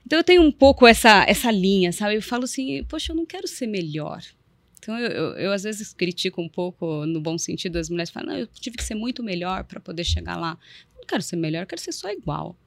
[0.06, 2.16] então eu tenho um pouco essa essa linha, sabe?
[2.16, 4.24] Eu falo assim, poxa, eu não quero ser melhor.
[4.90, 8.36] Então, eu, eu, eu, às vezes critico um pouco, no bom sentido, as mulheres falam,
[8.36, 10.58] eu tive que ser muito melhor para poder chegar lá.
[10.98, 12.58] Não quero ser melhor, eu quero ser só igual.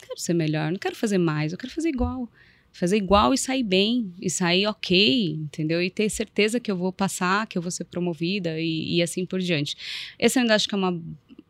[0.00, 2.28] Não quero ser melhor, não quero fazer mais, eu quero fazer igual.
[2.72, 5.80] Fazer igual e sair bem, e sair ok, entendeu?
[5.80, 9.24] E ter certeza que eu vou passar, que eu vou ser promovida e, e assim
[9.24, 9.76] por diante.
[10.18, 11.00] Esse eu ainda acho que é uma,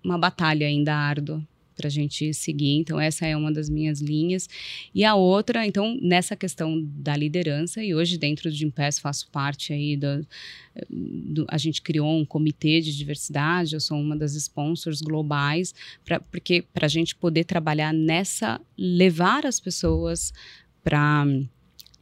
[0.05, 1.43] uma batalha ainda árdua
[1.83, 2.77] para a gente seguir.
[2.77, 4.49] Então, essa é uma das minhas linhas.
[4.95, 9.73] E a outra, então, nessa questão da liderança, e hoje dentro do Gimpass faço parte
[9.73, 10.25] aí do,
[11.49, 16.65] a gente criou um comitê de diversidade, eu sou uma das sponsors globais, pra, porque
[16.73, 20.33] para a gente poder trabalhar nessa, levar as pessoas
[20.85, 21.27] para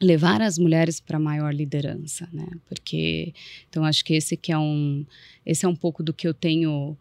[0.00, 2.46] levar as mulheres para maior liderança, né?
[2.66, 3.34] Porque
[3.68, 5.04] então acho que esse que é um
[5.44, 6.96] esse é um pouco do que eu tenho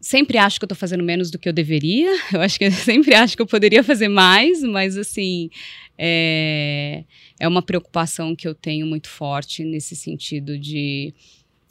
[0.00, 2.10] sempre acho que eu estou fazendo menos do que eu deveria.
[2.32, 5.50] Eu acho que eu sempre acho que eu poderia fazer mais, mas assim
[5.96, 7.04] é,
[7.40, 11.12] é uma preocupação que eu tenho muito forte nesse sentido de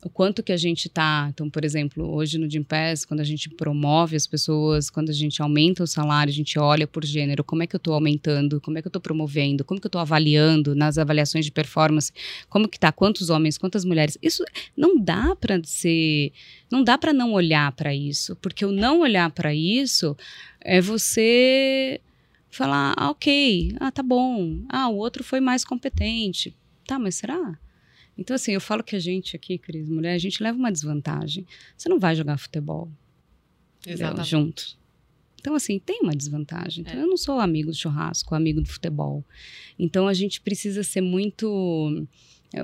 [0.07, 1.27] o quanto que a gente está.
[1.29, 5.41] Então, por exemplo, hoje no Gimpass, quando a gente promove as pessoas, quando a gente
[5.41, 8.77] aumenta o salário, a gente olha por gênero, como é que eu estou aumentando, como
[8.77, 12.13] é que eu estou promovendo, como que eu estou avaliando nas avaliações de performance,
[12.49, 14.17] como que está, quantos homens, quantas mulheres.
[14.21, 14.45] Isso
[14.77, 16.31] não dá para ser,
[16.71, 20.15] não dá para não olhar para isso, porque o não olhar para isso
[20.61, 21.99] é você
[22.49, 26.55] falar, ah, ok, ah, tá bom, ah, o outro foi mais competente,
[26.87, 27.59] tá, mas será?
[28.17, 31.45] Então, assim, eu falo que a gente aqui, Cris, mulher, a gente leva uma desvantagem.
[31.77, 32.89] Você não vai jogar futebol
[33.85, 34.29] Exatamente.
[34.29, 34.77] junto.
[35.39, 36.81] Então, assim, tem uma desvantagem.
[36.81, 37.03] Então, é.
[37.03, 39.23] eu não sou amigo do churrasco, amigo do futebol.
[39.77, 42.07] Então, a gente precisa ser muito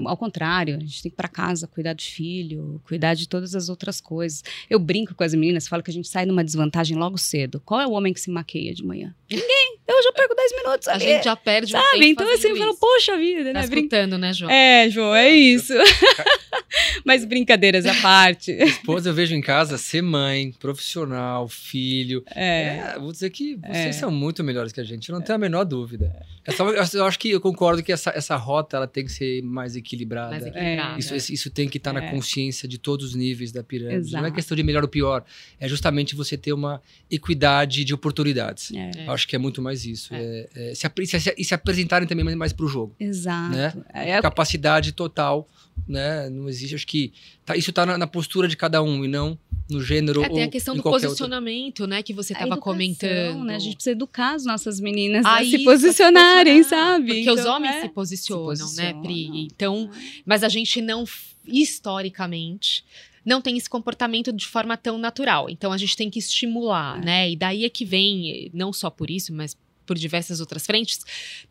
[0.06, 3.54] Ao contrário, a gente tem que ir para casa, cuidar do filho, cuidar de todas
[3.56, 4.44] as outras coisas.
[4.70, 7.62] Eu brinco com as meninas, falo que a gente sai numa desvantagem logo cedo.
[7.66, 9.14] Qual é o homem que se maqueia de manhã?
[9.30, 9.78] Ninguém.
[9.86, 11.04] Eu já perco 10 minutos A ali.
[11.06, 12.00] gente já perde um Sabe?
[12.00, 13.68] tempo Então, assim, eu falo, poxa vida, Tá né?
[13.68, 14.50] Brin- escutando, né, João?
[14.50, 15.74] É, João, é isso.
[17.06, 18.52] Mas brincadeiras à parte.
[18.64, 22.24] Esposa, eu vejo em casa ser mãe, profissional, filho.
[22.34, 22.94] É.
[22.96, 23.92] É, vou dizer que vocês É.
[23.92, 26.16] são muito melhores que a gente, eu não tenho a menor dúvida.
[26.46, 29.42] É só- eu, acho que eu concordo que essa, essa rota ela tem que ser
[29.44, 30.32] mais equilibrada.
[30.32, 31.00] Mais equilibrado.
[31.00, 32.12] Isso, isso- isso tem que estar na É.
[32.12, 34.12] consciência de todos os níveis da pirâmide.
[34.12, 34.34] Não é Exato.
[34.36, 35.24] questão de melhor ou pior.
[35.60, 38.72] É justamente você ter uma equidade de oportunidades.
[38.74, 38.92] É.
[38.96, 39.08] É.
[39.08, 40.14] Eu Acho que é muito mais isso.
[40.14, 42.96] É, é, se, se- e se apresentarem também mais, mais para o jogo.
[43.00, 43.56] Exato.
[43.56, 43.74] Né?
[43.94, 45.48] É, Capacidade total,
[45.88, 46.30] né?
[46.30, 46.76] Não existe.
[46.76, 47.12] Acho que
[47.46, 49.38] tá- isso está na, na postura de cada um e não
[49.70, 53.44] no gênero É, tem ou a questão do posicionamento, né, que você estava comentando.
[53.46, 53.56] Né?
[53.56, 57.08] A gente precisa educar as nossas meninas Ah, a isso, se posicionarem, se sabe?
[57.16, 59.02] Porque os Então, homens é, se posicionam, se né, posicionam.
[59.02, 59.46] Pri?
[59.46, 59.90] Então,
[60.26, 61.06] mas a gente não,
[61.84, 62.84] historicamente,
[63.26, 65.50] não tem esse comportamento de forma tão natural.
[65.50, 67.06] Então, a gente tem que estimular, É.
[67.06, 67.32] né?
[67.32, 69.56] E daí é que vem, não só por isso, mas
[69.86, 71.00] por diversas outras frentes,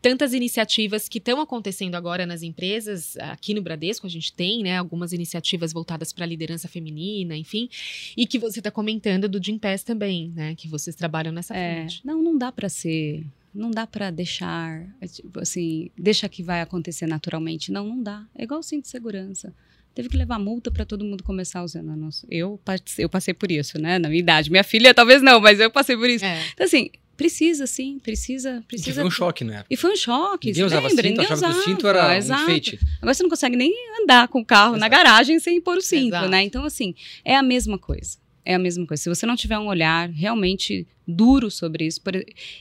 [0.01, 3.15] tantas iniciativas que estão acontecendo agora nas empresas.
[3.17, 7.69] Aqui no Bradesco, a gente tem, né, algumas iniciativas voltadas para a liderança feminina, enfim,
[8.17, 10.55] e que você está comentando do Jim Pass também, né?
[10.55, 12.01] Que vocês trabalham nessa É, frente.
[12.03, 13.23] não, não dá pra ser,
[13.53, 17.71] não dá pra deixar, é, tipo, assim, deixa que vai acontecer naturalmente.
[17.71, 18.25] Não, não dá.
[18.35, 19.53] É igual o cinto de segurança.
[19.95, 22.25] Teve que levar multa pra todo mundo começar usando a nossa.
[22.27, 22.59] Eu,
[22.97, 23.99] eu passei por isso, né?
[23.99, 24.49] Na minha idade.
[24.49, 26.25] Minha filha talvez não, mas eu passei por isso.
[26.25, 26.43] É.
[26.51, 28.95] Então, assim, precisa sim, precisa, precisa.
[29.01, 29.63] foi um choque, né?
[29.69, 30.47] E foi um choque.
[30.47, 31.03] Ninguém usava lembra?
[31.03, 32.41] cinto, Ninguém achava que o cinto usava, era um exato.
[32.43, 32.79] enfeite.
[33.01, 34.91] Agora você não consegue nem andar com o carro na Exato.
[34.91, 36.29] garagem sem pôr o cinto, Exato.
[36.29, 36.43] né?
[36.43, 36.93] Então, assim,
[37.23, 38.17] é a mesma coisa.
[38.45, 39.01] É a mesma coisa.
[39.01, 42.15] Se você não tiver um olhar realmente duro sobre isso por-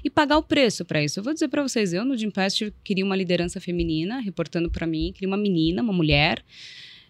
[0.05, 1.19] e pagar o preço para isso.
[1.19, 5.11] Eu vou dizer para vocês, eu no Gimpest queria uma liderança feminina reportando para mim,
[5.13, 6.45] queria uma menina, uma mulher.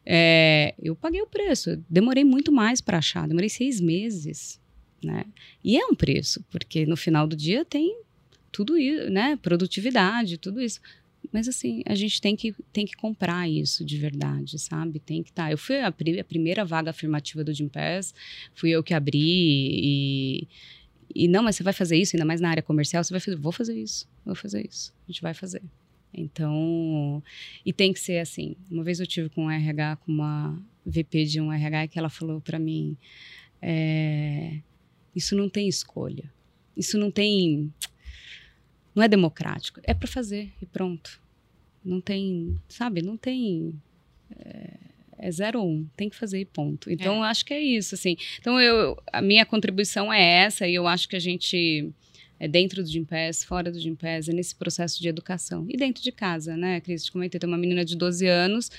[0.04, 1.82] É, eu paguei o preço.
[1.88, 3.26] Demorei muito mais para achar.
[3.28, 4.58] Demorei seis meses,
[5.04, 5.24] né?
[5.62, 8.00] E é um preço, porque no final do dia tem
[8.50, 9.36] tudo isso, né?
[9.42, 10.80] Produtividade, tudo isso.
[11.32, 14.98] Mas assim, a gente tem que, tem que comprar isso de verdade, sabe?
[14.98, 15.50] Tem que estar.
[15.50, 18.12] Eu fui a, pri- a primeira vaga afirmativa do Gimpass,
[18.54, 20.48] fui eu que abri e,
[21.14, 23.36] e não, mas você vai fazer isso, ainda mais na área comercial, você vai fazer,
[23.36, 25.62] vou fazer isso, vou fazer isso, a gente vai fazer.
[26.12, 27.22] Então,
[27.64, 28.54] e tem que ser assim.
[28.70, 32.10] Uma vez eu tive com um RH, com uma VP de um RH, que ela
[32.10, 32.96] falou para mim,
[33.62, 34.58] é,
[35.14, 36.24] isso não tem escolha,
[36.76, 37.72] isso não tem
[38.94, 39.80] não é democrático.
[39.84, 41.20] É para fazer e pronto.
[41.84, 43.02] Não tem, sabe?
[43.02, 43.74] Não tem.
[44.38, 44.70] É,
[45.18, 45.86] é zero um.
[45.96, 46.90] Tem que fazer e ponto.
[46.90, 48.16] Então, eu acho que é isso, assim.
[48.38, 51.90] Então, eu, a minha contribuição é essa e eu acho que a gente,
[52.38, 55.66] é dentro do Gimpass, fora do Gimpass, é nesse processo de educação.
[55.68, 57.04] E dentro de casa, né, Cris?
[57.04, 58.70] Te comentei, tem uma menina de 12 anos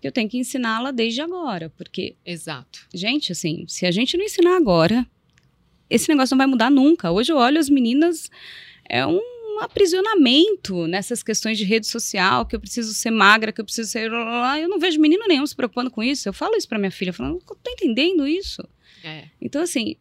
[0.00, 1.70] que eu tenho que ensiná-la desde agora.
[1.70, 2.86] Porque, Exato.
[2.92, 5.06] gente, assim, se a gente não ensinar agora,
[5.88, 7.10] esse negócio não vai mudar nunca.
[7.10, 8.30] Hoje eu olho as meninas,
[8.88, 9.20] é um
[9.60, 14.10] aprisionamento nessas questões de rede social, que eu preciso ser magra, que eu preciso ser.
[14.60, 16.28] Eu não vejo menino nenhum se preocupando com isso.
[16.28, 18.62] Eu falo isso pra minha filha, falando, eu tô entendendo isso.
[19.02, 19.24] É.
[19.40, 19.96] Então, assim,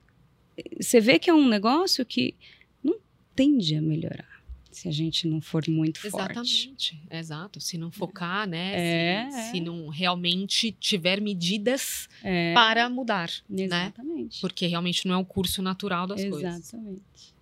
[0.79, 2.35] você vê que é um negócio que
[2.83, 2.97] não
[3.35, 4.34] tende a melhorar
[4.75, 6.15] se a gente não for muito forte.
[6.15, 7.61] Exatamente, exato.
[7.61, 8.73] Se não focar, né?
[8.73, 9.51] É, se, é.
[9.51, 13.63] se não realmente tiver medidas É, para mudar, né?
[13.63, 14.41] exatamente.
[14.41, 16.55] Porque realmente não é o curso natural das coisas.
[16.55, 17.33] Exatamente.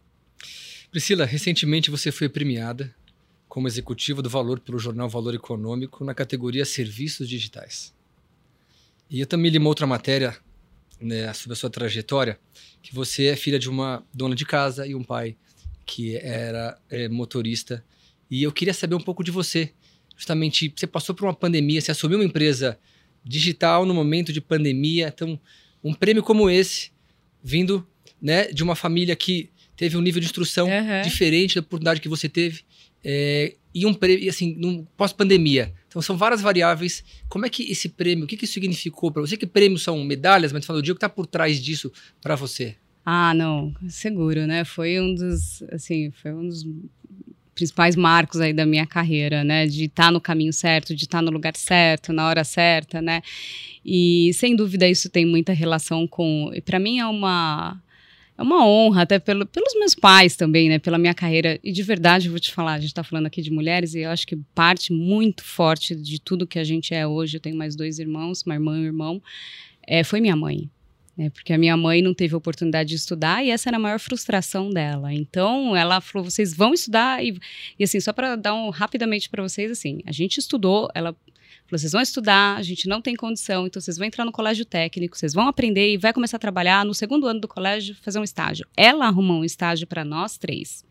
[0.92, 2.94] Priscila, recentemente você foi premiada
[3.48, 7.94] como executiva do valor pelo jornal Valor Econômico na categoria Serviços Digitais.
[9.10, 10.38] E eu também li uma outra matéria
[11.02, 12.40] né, sobre a sua trajetória,
[12.82, 15.36] que você é filha de uma dona de casa e um pai
[15.86, 17.84] que era é, motorista.
[18.30, 19.72] E eu queria saber um pouco de você.
[20.16, 22.78] Justamente, você passou por uma pandemia, você assumiu uma empresa
[23.24, 25.12] digital no momento de pandemia.
[25.14, 25.40] Então,
[25.84, 26.92] um prêmio como esse,
[27.44, 27.86] vindo
[28.22, 31.02] né, de uma família que teve um nível de instrução Aham.
[31.02, 32.62] diferente da oportunidade que você teve.
[33.04, 35.74] É, e um prêmio, assim, num pós-pandemia.
[35.88, 37.04] Então são várias variáveis.
[37.28, 39.36] Como é que esse prêmio, o que, que isso significou para você?
[39.36, 42.76] Que prêmios são medalhas, mas fala o dia que está por trás disso para você.
[43.06, 44.64] Ah, não, seguro, né?
[44.64, 46.66] Foi um dos, assim, foi um dos
[47.54, 49.68] principais marcos aí da minha carreira, né?
[49.68, 53.22] De estar no caminho certo, de estar no lugar certo, na hora certa, né?
[53.86, 57.80] E sem dúvida isso tem muita relação com, para mim é uma
[58.36, 60.80] é uma honra, até pelo, pelos meus pais também, né?
[60.80, 61.60] Pela minha carreira.
[61.64, 64.10] E de verdade, vou te falar, a gente está falando aqui de mulheres, e eu
[64.10, 67.38] acho que parte muito forte de tudo que a gente é hoje.
[67.38, 69.22] Eu tenho mais dois irmãos, uma irmã e um irmão.
[69.86, 70.68] É, foi minha mãe.
[71.16, 74.00] Né, porque a minha mãe não teve oportunidade de estudar e essa era a maior
[74.00, 75.14] frustração dela.
[75.14, 77.24] Então, ela falou: vocês vão estudar.
[77.24, 77.38] E,
[77.78, 81.16] e assim, só para dar um rapidamente para vocês, assim, a gente estudou, ela
[81.66, 84.66] Falou: vocês vão estudar, a gente não tem condição, então vocês vão entrar no colégio
[84.66, 88.20] técnico, vocês vão aprender e vai começar a trabalhar no segundo ano do colégio, fazer
[88.20, 88.68] um estágio.
[88.76, 90.84] Ela arrumou um estágio para nós três.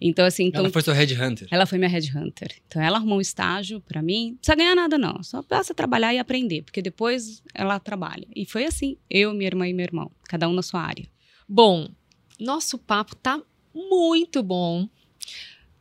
[0.00, 0.44] Então, assim.
[0.44, 1.48] Então, ela foi sua headhunter.
[1.50, 2.54] Ela foi minha headhunter.
[2.66, 4.30] Então, ela arrumou um estágio para mim.
[4.30, 5.22] Não precisa ganhar nada, não.
[5.22, 8.26] Só basta trabalhar e aprender, porque depois ela trabalha.
[8.34, 11.08] E foi assim: eu, minha irmã e meu irmão, cada um na sua área.
[11.48, 11.88] Bom,
[12.38, 13.40] nosso papo tá
[13.74, 14.88] muito bom.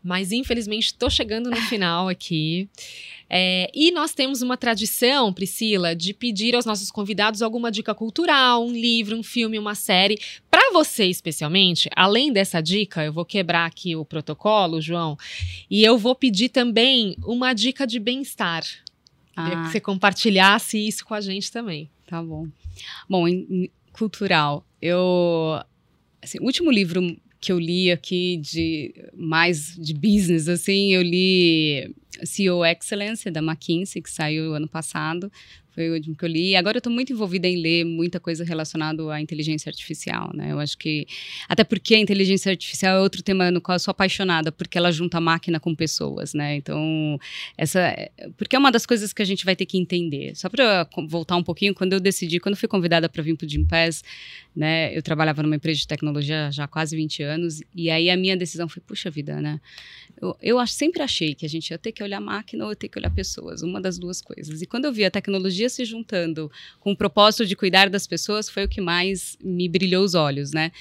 [0.05, 2.69] Mas infelizmente estou chegando no final aqui.
[3.27, 8.63] É, e nós temos uma tradição, Priscila, de pedir aos nossos convidados alguma dica cultural,
[8.63, 10.19] um livro, um filme, uma série.
[10.51, 15.17] Para você, especialmente, além dessa dica, eu vou quebrar aqui o protocolo, João,
[15.71, 18.63] e eu vou pedir também uma dica de bem-estar.
[19.33, 19.63] Queria Ah.
[19.63, 21.89] que você compartilhasse isso com a gente também.
[22.05, 22.47] Tá bom.
[23.09, 25.59] Bom, em, em cultural, eu.
[26.21, 27.01] Assim, o último livro
[27.39, 34.01] que eu li aqui de mais de business, assim, eu li CEO Excellence, da McKinsey,
[34.01, 35.31] que saiu ano passado.
[35.75, 36.55] Foi o último que eu li.
[36.55, 40.53] Agora eu estou muito envolvida em ler muita coisa relacionada à inteligência artificial, né?
[40.53, 41.05] Eu acho que.
[41.49, 44.89] Até porque a inteligência artificial é outro tema no qual eu sou apaixonada, porque ela
[44.89, 46.55] junta máquina com pessoas, né?
[46.55, 47.19] Então,
[47.57, 47.93] essa.
[48.37, 50.33] Porque é uma das coisas que a gente vai ter que entender.
[50.35, 53.49] Só para voltar um pouquinho, quando eu decidi, quando fui convidada para vir para o
[53.49, 54.01] Gimpass,
[54.55, 54.97] né?
[54.97, 58.37] Eu trabalhava numa empresa de tecnologia já há quase 20 anos, e aí a minha
[58.37, 59.59] decisão foi, puxa vida, né?
[60.21, 62.87] Eu, eu sempre achei que a gente ia ter que olhar máquina ou ia ter
[62.87, 64.61] que olhar pessoas, uma das duas coisas.
[64.61, 68.49] E quando eu vi a tecnologia se juntando com o propósito de cuidar das pessoas,
[68.49, 70.71] foi o que mais me brilhou os olhos, né?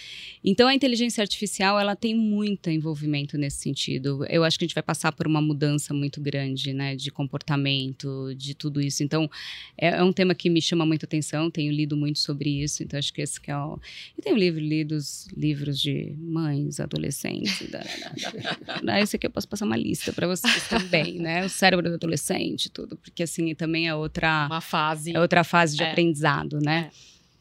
[0.42, 4.24] Então a inteligência artificial, ela tem muito envolvimento nesse sentido.
[4.28, 8.34] Eu acho que a gente vai passar por uma mudança muito grande, né, de comportamento,
[8.36, 9.02] de tudo isso.
[9.02, 9.30] Então
[9.76, 12.98] é, é um tema que me chama muita atenção, tenho lido muito sobre isso, então
[12.98, 13.78] acho que esse que é o...
[14.16, 19.30] Eu tenho livro, lido os livros de mães, adolescentes, da, da, da, esse aqui eu
[19.30, 21.44] posso passar uma lista para vocês também, né?
[21.44, 25.14] O cérebro do adolescente, tudo, porque assim também é outra Uma fase.
[25.16, 25.90] é outra fase de É.
[25.90, 26.90] aprendizado, né?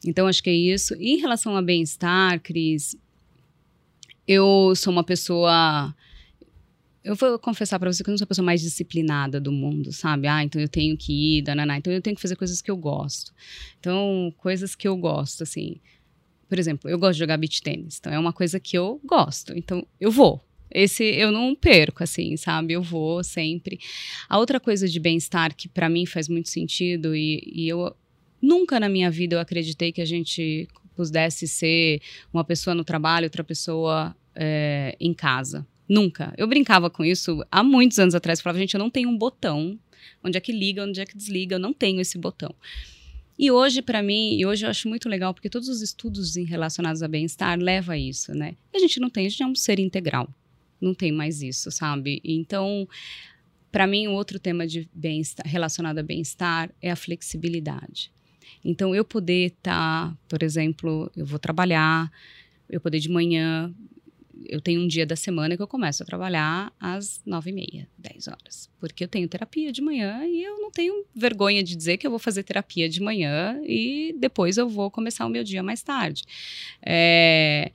[0.06, 0.94] Então acho que é isso.
[0.98, 2.96] E em relação a bem-estar, Cris,
[4.26, 5.94] eu sou uma pessoa
[7.02, 9.92] eu vou confessar para você que eu não sou a pessoa mais disciplinada do mundo,
[9.92, 10.26] sabe?
[10.26, 11.76] Ah, então eu tenho que ir, dananá.
[11.76, 13.30] Então eu tenho que fazer coisas que eu gosto.
[13.78, 15.76] Então, coisas que eu gosto, assim.
[16.48, 17.98] Por exemplo, eu gosto de jogar beach tênis.
[18.00, 19.52] Então é uma coisa que eu gosto.
[19.54, 20.42] Então eu vou.
[20.74, 22.74] Esse eu não perco, assim, sabe?
[22.74, 23.78] Eu vou sempre.
[24.28, 27.94] A outra coisa de bem-estar que para mim faz muito sentido e, e eu
[28.42, 32.00] nunca na minha vida eu acreditei que a gente pudesse ser
[32.32, 35.66] uma pessoa no trabalho, outra pessoa é, em casa.
[35.88, 36.34] Nunca.
[36.36, 38.38] Eu brincava com isso há muitos anos atrás.
[38.38, 39.78] Eu falava, gente, eu não tenho um botão.
[40.22, 41.56] Onde é que liga, onde é que desliga?
[41.56, 42.54] Eu não tenho esse botão.
[43.38, 47.02] E hoje, para mim, e hoje eu acho muito legal, porque todos os estudos relacionados
[47.02, 48.54] a bem-estar levam a isso, né?
[48.72, 50.28] A gente não tem, a gente é um ser integral.
[50.80, 52.20] Não tem mais isso, sabe?
[52.24, 52.88] Então,
[53.70, 58.12] para mim, outro tema de bem-estar, relacionado a bem-estar é a flexibilidade.
[58.64, 62.10] Então, eu poder estar, por exemplo, eu vou trabalhar,
[62.68, 63.74] eu poder de manhã,
[64.46, 67.88] eu tenho um dia da semana que eu começo a trabalhar às nove e meia,
[67.96, 71.96] dez horas, porque eu tenho terapia de manhã e eu não tenho vergonha de dizer
[71.96, 75.62] que eu vou fazer terapia de manhã e depois eu vou começar o meu dia
[75.62, 76.22] mais tarde.
[76.84, 77.72] É,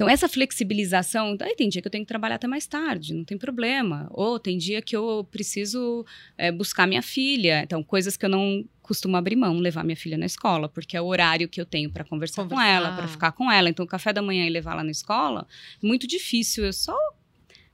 [0.00, 3.22] então, essa flexibilização, aí tem dia que eu tenho que trabalhar até mais tarde, não
[3.22, 4.08] tem problema.
[4.12, 6.06] Ou tem dia que eu preciso
[6.38, 7.60] é, buscar minha filha.
[7.62, 11.02] Então, coisas que eu não costumo abrir mão, levar minha filha na escola, porque é
[11.02, 12.70] o horário que eu tenho para conversar, com Conversar.
[12.70, 13.68] ela, para ficar com ela.
[13.68, 15.46] Então, o café da manhã e levar ela na escola,
[15.82, 16.64] é muito difícil.
[16.64, 16.96] Eu só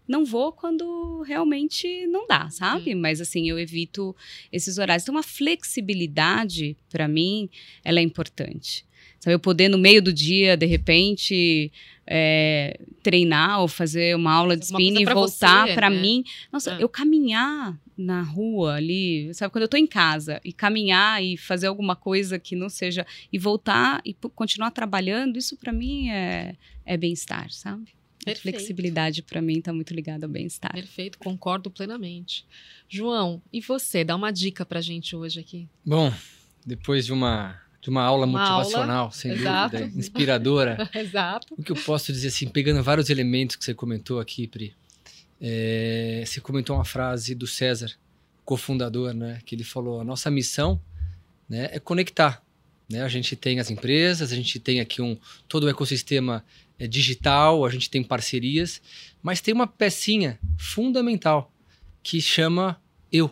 [0.09, 2.93] não vou quando realmente não dá, sabe?
[2.97, 4.17] Mas assim, eu evito
[4.51, 5.05] esses horários.
[5.05, 7.49] Então, uma flexibilidade, para mim,
[7.85, 8.85] ela é importante.
[9.21, 11.73] Sabe, eu poder, no meio do dia, de repente,
[12.07, 16.01] é, treinar ou fazer uma aula de spinning e voltar para né?
[16.01, 16.25] mim.
[16.53, 16.83] Nossa, É.
[16.83, 19.51] eu caminhar na rua ali, sabe?
[19.51, 23.07] Quando eu tô em casa e caminhar e fazer alguma coisa que não seja.
[23.33, 26.55] e voltar e continuar trabalhando, isso para mim é,
[26.85, 27.97] é bem-estar, sabe?
[28.27, 30.73] A flexibilidade para mim tá muito ligada ao bem-estar.
[30.73, 32.45] Perfeito, concordo plenamente.
[32.89, 34.03] João, e você?
[34.05, 35.69] Dá uma dica pra gente hoje aqui.
[35.85, 36.13] Bom,
[36.65, 37.57] depois de uma,
[37.87, 39.77] de uma aula Uma motivacional, sem exato.
[39.77, 41.55] dúvida, inspiradora, Exato.
[41.57, 44.75] o que eu posso dizer assim, pegando vários elementos que você comentou aqui, Pri,
[45.41, 47.93] é, você comentou uma frase do César,
[48.45, 50.81] cofundador, né, que ele falou: a nossa missão
[51.49, 52.43] né, é conectar.
[52.91, 53.03] Né?
[53.03, 55.17] A gente tem as empresas, a gente tem aqui um
[55.47, 56.45] todo o ecossistema
[56.81, 58.83] é, digital, a gente tem parcerias,
[59.23, 61.53] mas tem uma pecinha fundamental
[62.03, 62.83] que chama
[63.13, 63.27] eu,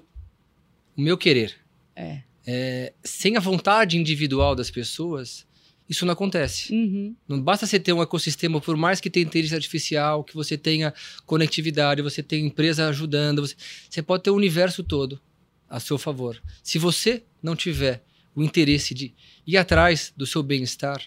[0.97, 1.57] o meu querer.
[1.97, 2.23] É.
[2.47, 5.47] É, sem a vontade individual das pessoas,
[5.89, 6.73] isso não acontece.
[6.73, 7.15] Uhum.
[7.29, 10.93] Não basta você ter um ecossistema, por mais que tenha inteligência artificial, que você tenha
[11.27, 13.55] conectividade, você tenha empresa ajudando, você,
[13.89, 15.21] você pode ter o universo todo.
[15.69, 16.41] a seu favor.
[16.63, 19.13] Se você não tiver o interesse de
[19.47, 21.03] ir atrás do seu bem-estar,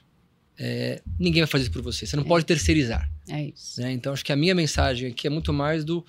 [0.60, 2.06] é, ninguém vai fazer isso por você.
[2.06, 3.10] Você não É pode terceirizar.
[3.30, 3.80] É isso.
[3.80, 3.92] né?
[3.94, 6.06] Então, acho que a minha mensagem aqui é muito mais do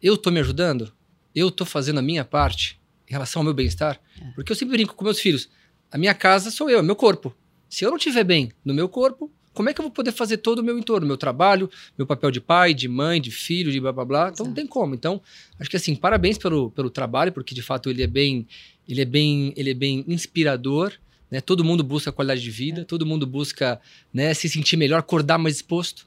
[0.00, 0.90] eu tô me ajudando,
[1.34, 2.79] eu tô fazendo a minha parte
[3.10, 4.00] em relação ao meu bem-estar.
[4.20, 4.30] É.
[4.36, 5.50] Porque eu sempre brinco com meus filhos.
[5.90, 7.34] A minha casa sou eu, é meu corpo.
[7.68, 10.36] Se eu não estiver bem no meu corpo, como é que eu vou poder fazer
[10.36, 13.80] todo o meu entorno, meu trabalho, meu papel de pai, de mãe, de filho, de
[13.80, 14.30] blá blá blá?
[14.32, 14.94] Então não tem como.
[14.94, 15.20] Então,
[15.58, 18.46] acho que assim, parabéns pelo, pelo trabalho, porque de fato ele é bem,
[18.88, 20.92] ele é bem, ele é bem inspirador.
[21.28, 21.40] Né?
[21.40, 23.80] Todo mundo busca qualidade de vida, todo mundo busca
[24.14, 26.06] né, se sentir melhor, acordar mais disposto,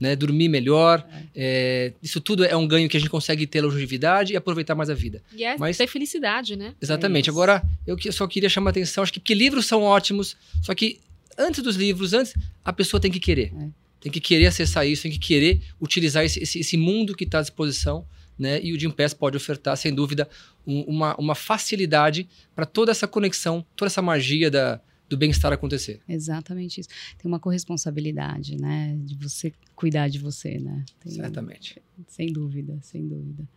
[0.00, 1.06] né, dormir melhor.
[1.34, 4.90] É, isso tudo é um ganho que a gente consegue ter longevidade e aproveitar mais
[4.90, 5.22] a vida.
[5.34, 6.74] E é Mas- ter felicidade, né?
[6.80, 7.28] Exatamente.
[7.28, 7.30] isso.
[7.38, 11.00] Agora, eu só queria chamar a atenção, acho que porque livros são ótimos, só que
[11.38, 12.34] antes dos livros, antes,
[12.64, 13.52] a pessoa tem que querer.
[13.56, 13.68] É.
[14.00, 17.38] Tem que querer acessar isso, tem que querer utilizar esse, esse, esse mundo que está
[17.38, 18.04] à disposição,
[18.38, 18.60] né?
[18.62, 20.28] E o Jim Pass pode ofertar, sem dúvida,
[20.66, 24.78] um- uma, uma facilidade para toda essa conexão, toda essa magia da,
[25.14, 26.00] do bem-estar acontecer.
[26.08, 26.88] Exatamente isso.
[27.18, 28.96] Tem uma corresponsabilidade, né?
[29.04, 30.84] De você cuidar de você, né?
[31.00, 31.80] Tem- Certamente.
[32.08, 33.48] Sem dúvida, sem dúvida.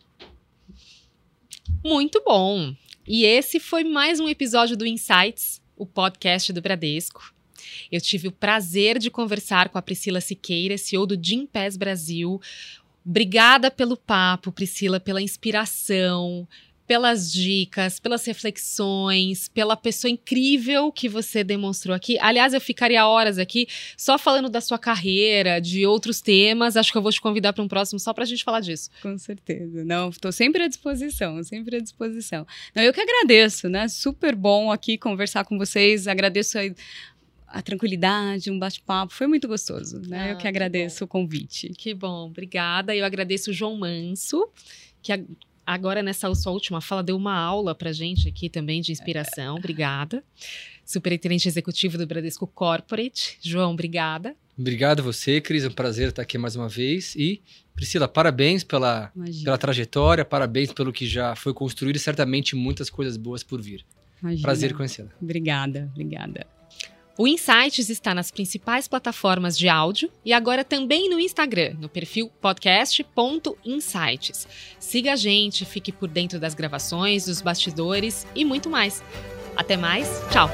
[1.84, 2.74] Muito bom.
[3.08, 7.34] E esse foi mais um episódio do Insights, o podcast do Bradesco.
[7.92, 12.40] Eu tive o prazer de conversar com a Priscila Siqueira, CEO do Jim Pass Brasil.
[13.06, 16.48] Obrigada pelo papo, Priscila, pela inspiração,
[16.88, 22.18] pelas dicas, pelas reflexões, pela pessoa incrível que você demonstrou aqui.
[22.20, 23.68] Aliás, eu ficaria horas aqui
[23.98, 26.76] só falando da sua carreira, de outros temas.
[26.76, 28.90] Acho que eu vou te convidar para um próximo só para a gente falar disso.
[29.02, 29.84] Com certeza.
[29.84, 32.48] Não, estou sempre à disposição, sempre à disposição.
[32.74, 33.88] Não, eu que agradeço, né?
[33.88, 36.08] Super bom aqui conversar com vocês.
[36.08, 36.62] Agradeço a,
[37.48, 39.14] a tranquilidade, um bate-papo.
[39.14, 40.20] Foi muito gostoso, né?
[40.20, 41.70] Ah, eu que que agradeço o convite.
[41.78, 42.96] Que bom, obrigada.
[42.96, 44.48] Eu agradeço o João Manso,
[45.02, 45.12] que
[45.68, 49.58] agora nessa sua última fala deu uma aula pra gente aqui também de inspiração.
[49.60, 50.24] Obrigada.
[50.86, 53.38] Superintendente executivo do Bradesco Corporate.
[53.42, 54.34] João, obrigada.
[54.58, 55.66] Obrigado a você, Cris.
[55.66, 57.14] É um prazer estar aqui mais uma vez.
[57.16, 57.42] E,
[57.76, 59.44] Priscila, parabéns pela, Imagina.
[59.44, 63.86] pela trajetória, parabéns pelo que já foi construído e certamente muitas coisas boas por vir.
[64.22, 64.42] imagina.
[64.42, 65.10] Prazer conhecê-la.
[65.22, 66.48] Obrigada, obrigada.
[67.18, 72.32] O Insights está nas principais plataformas de áudio e agora também no Instagram, no perfil
[72.40, 74.48] podcast.insights.
[74.80, 79.04] Siga a gente, fique por dentro das gravações, dos bastidores e muito mais.
[79.56, 80.48] Até mais, tchau!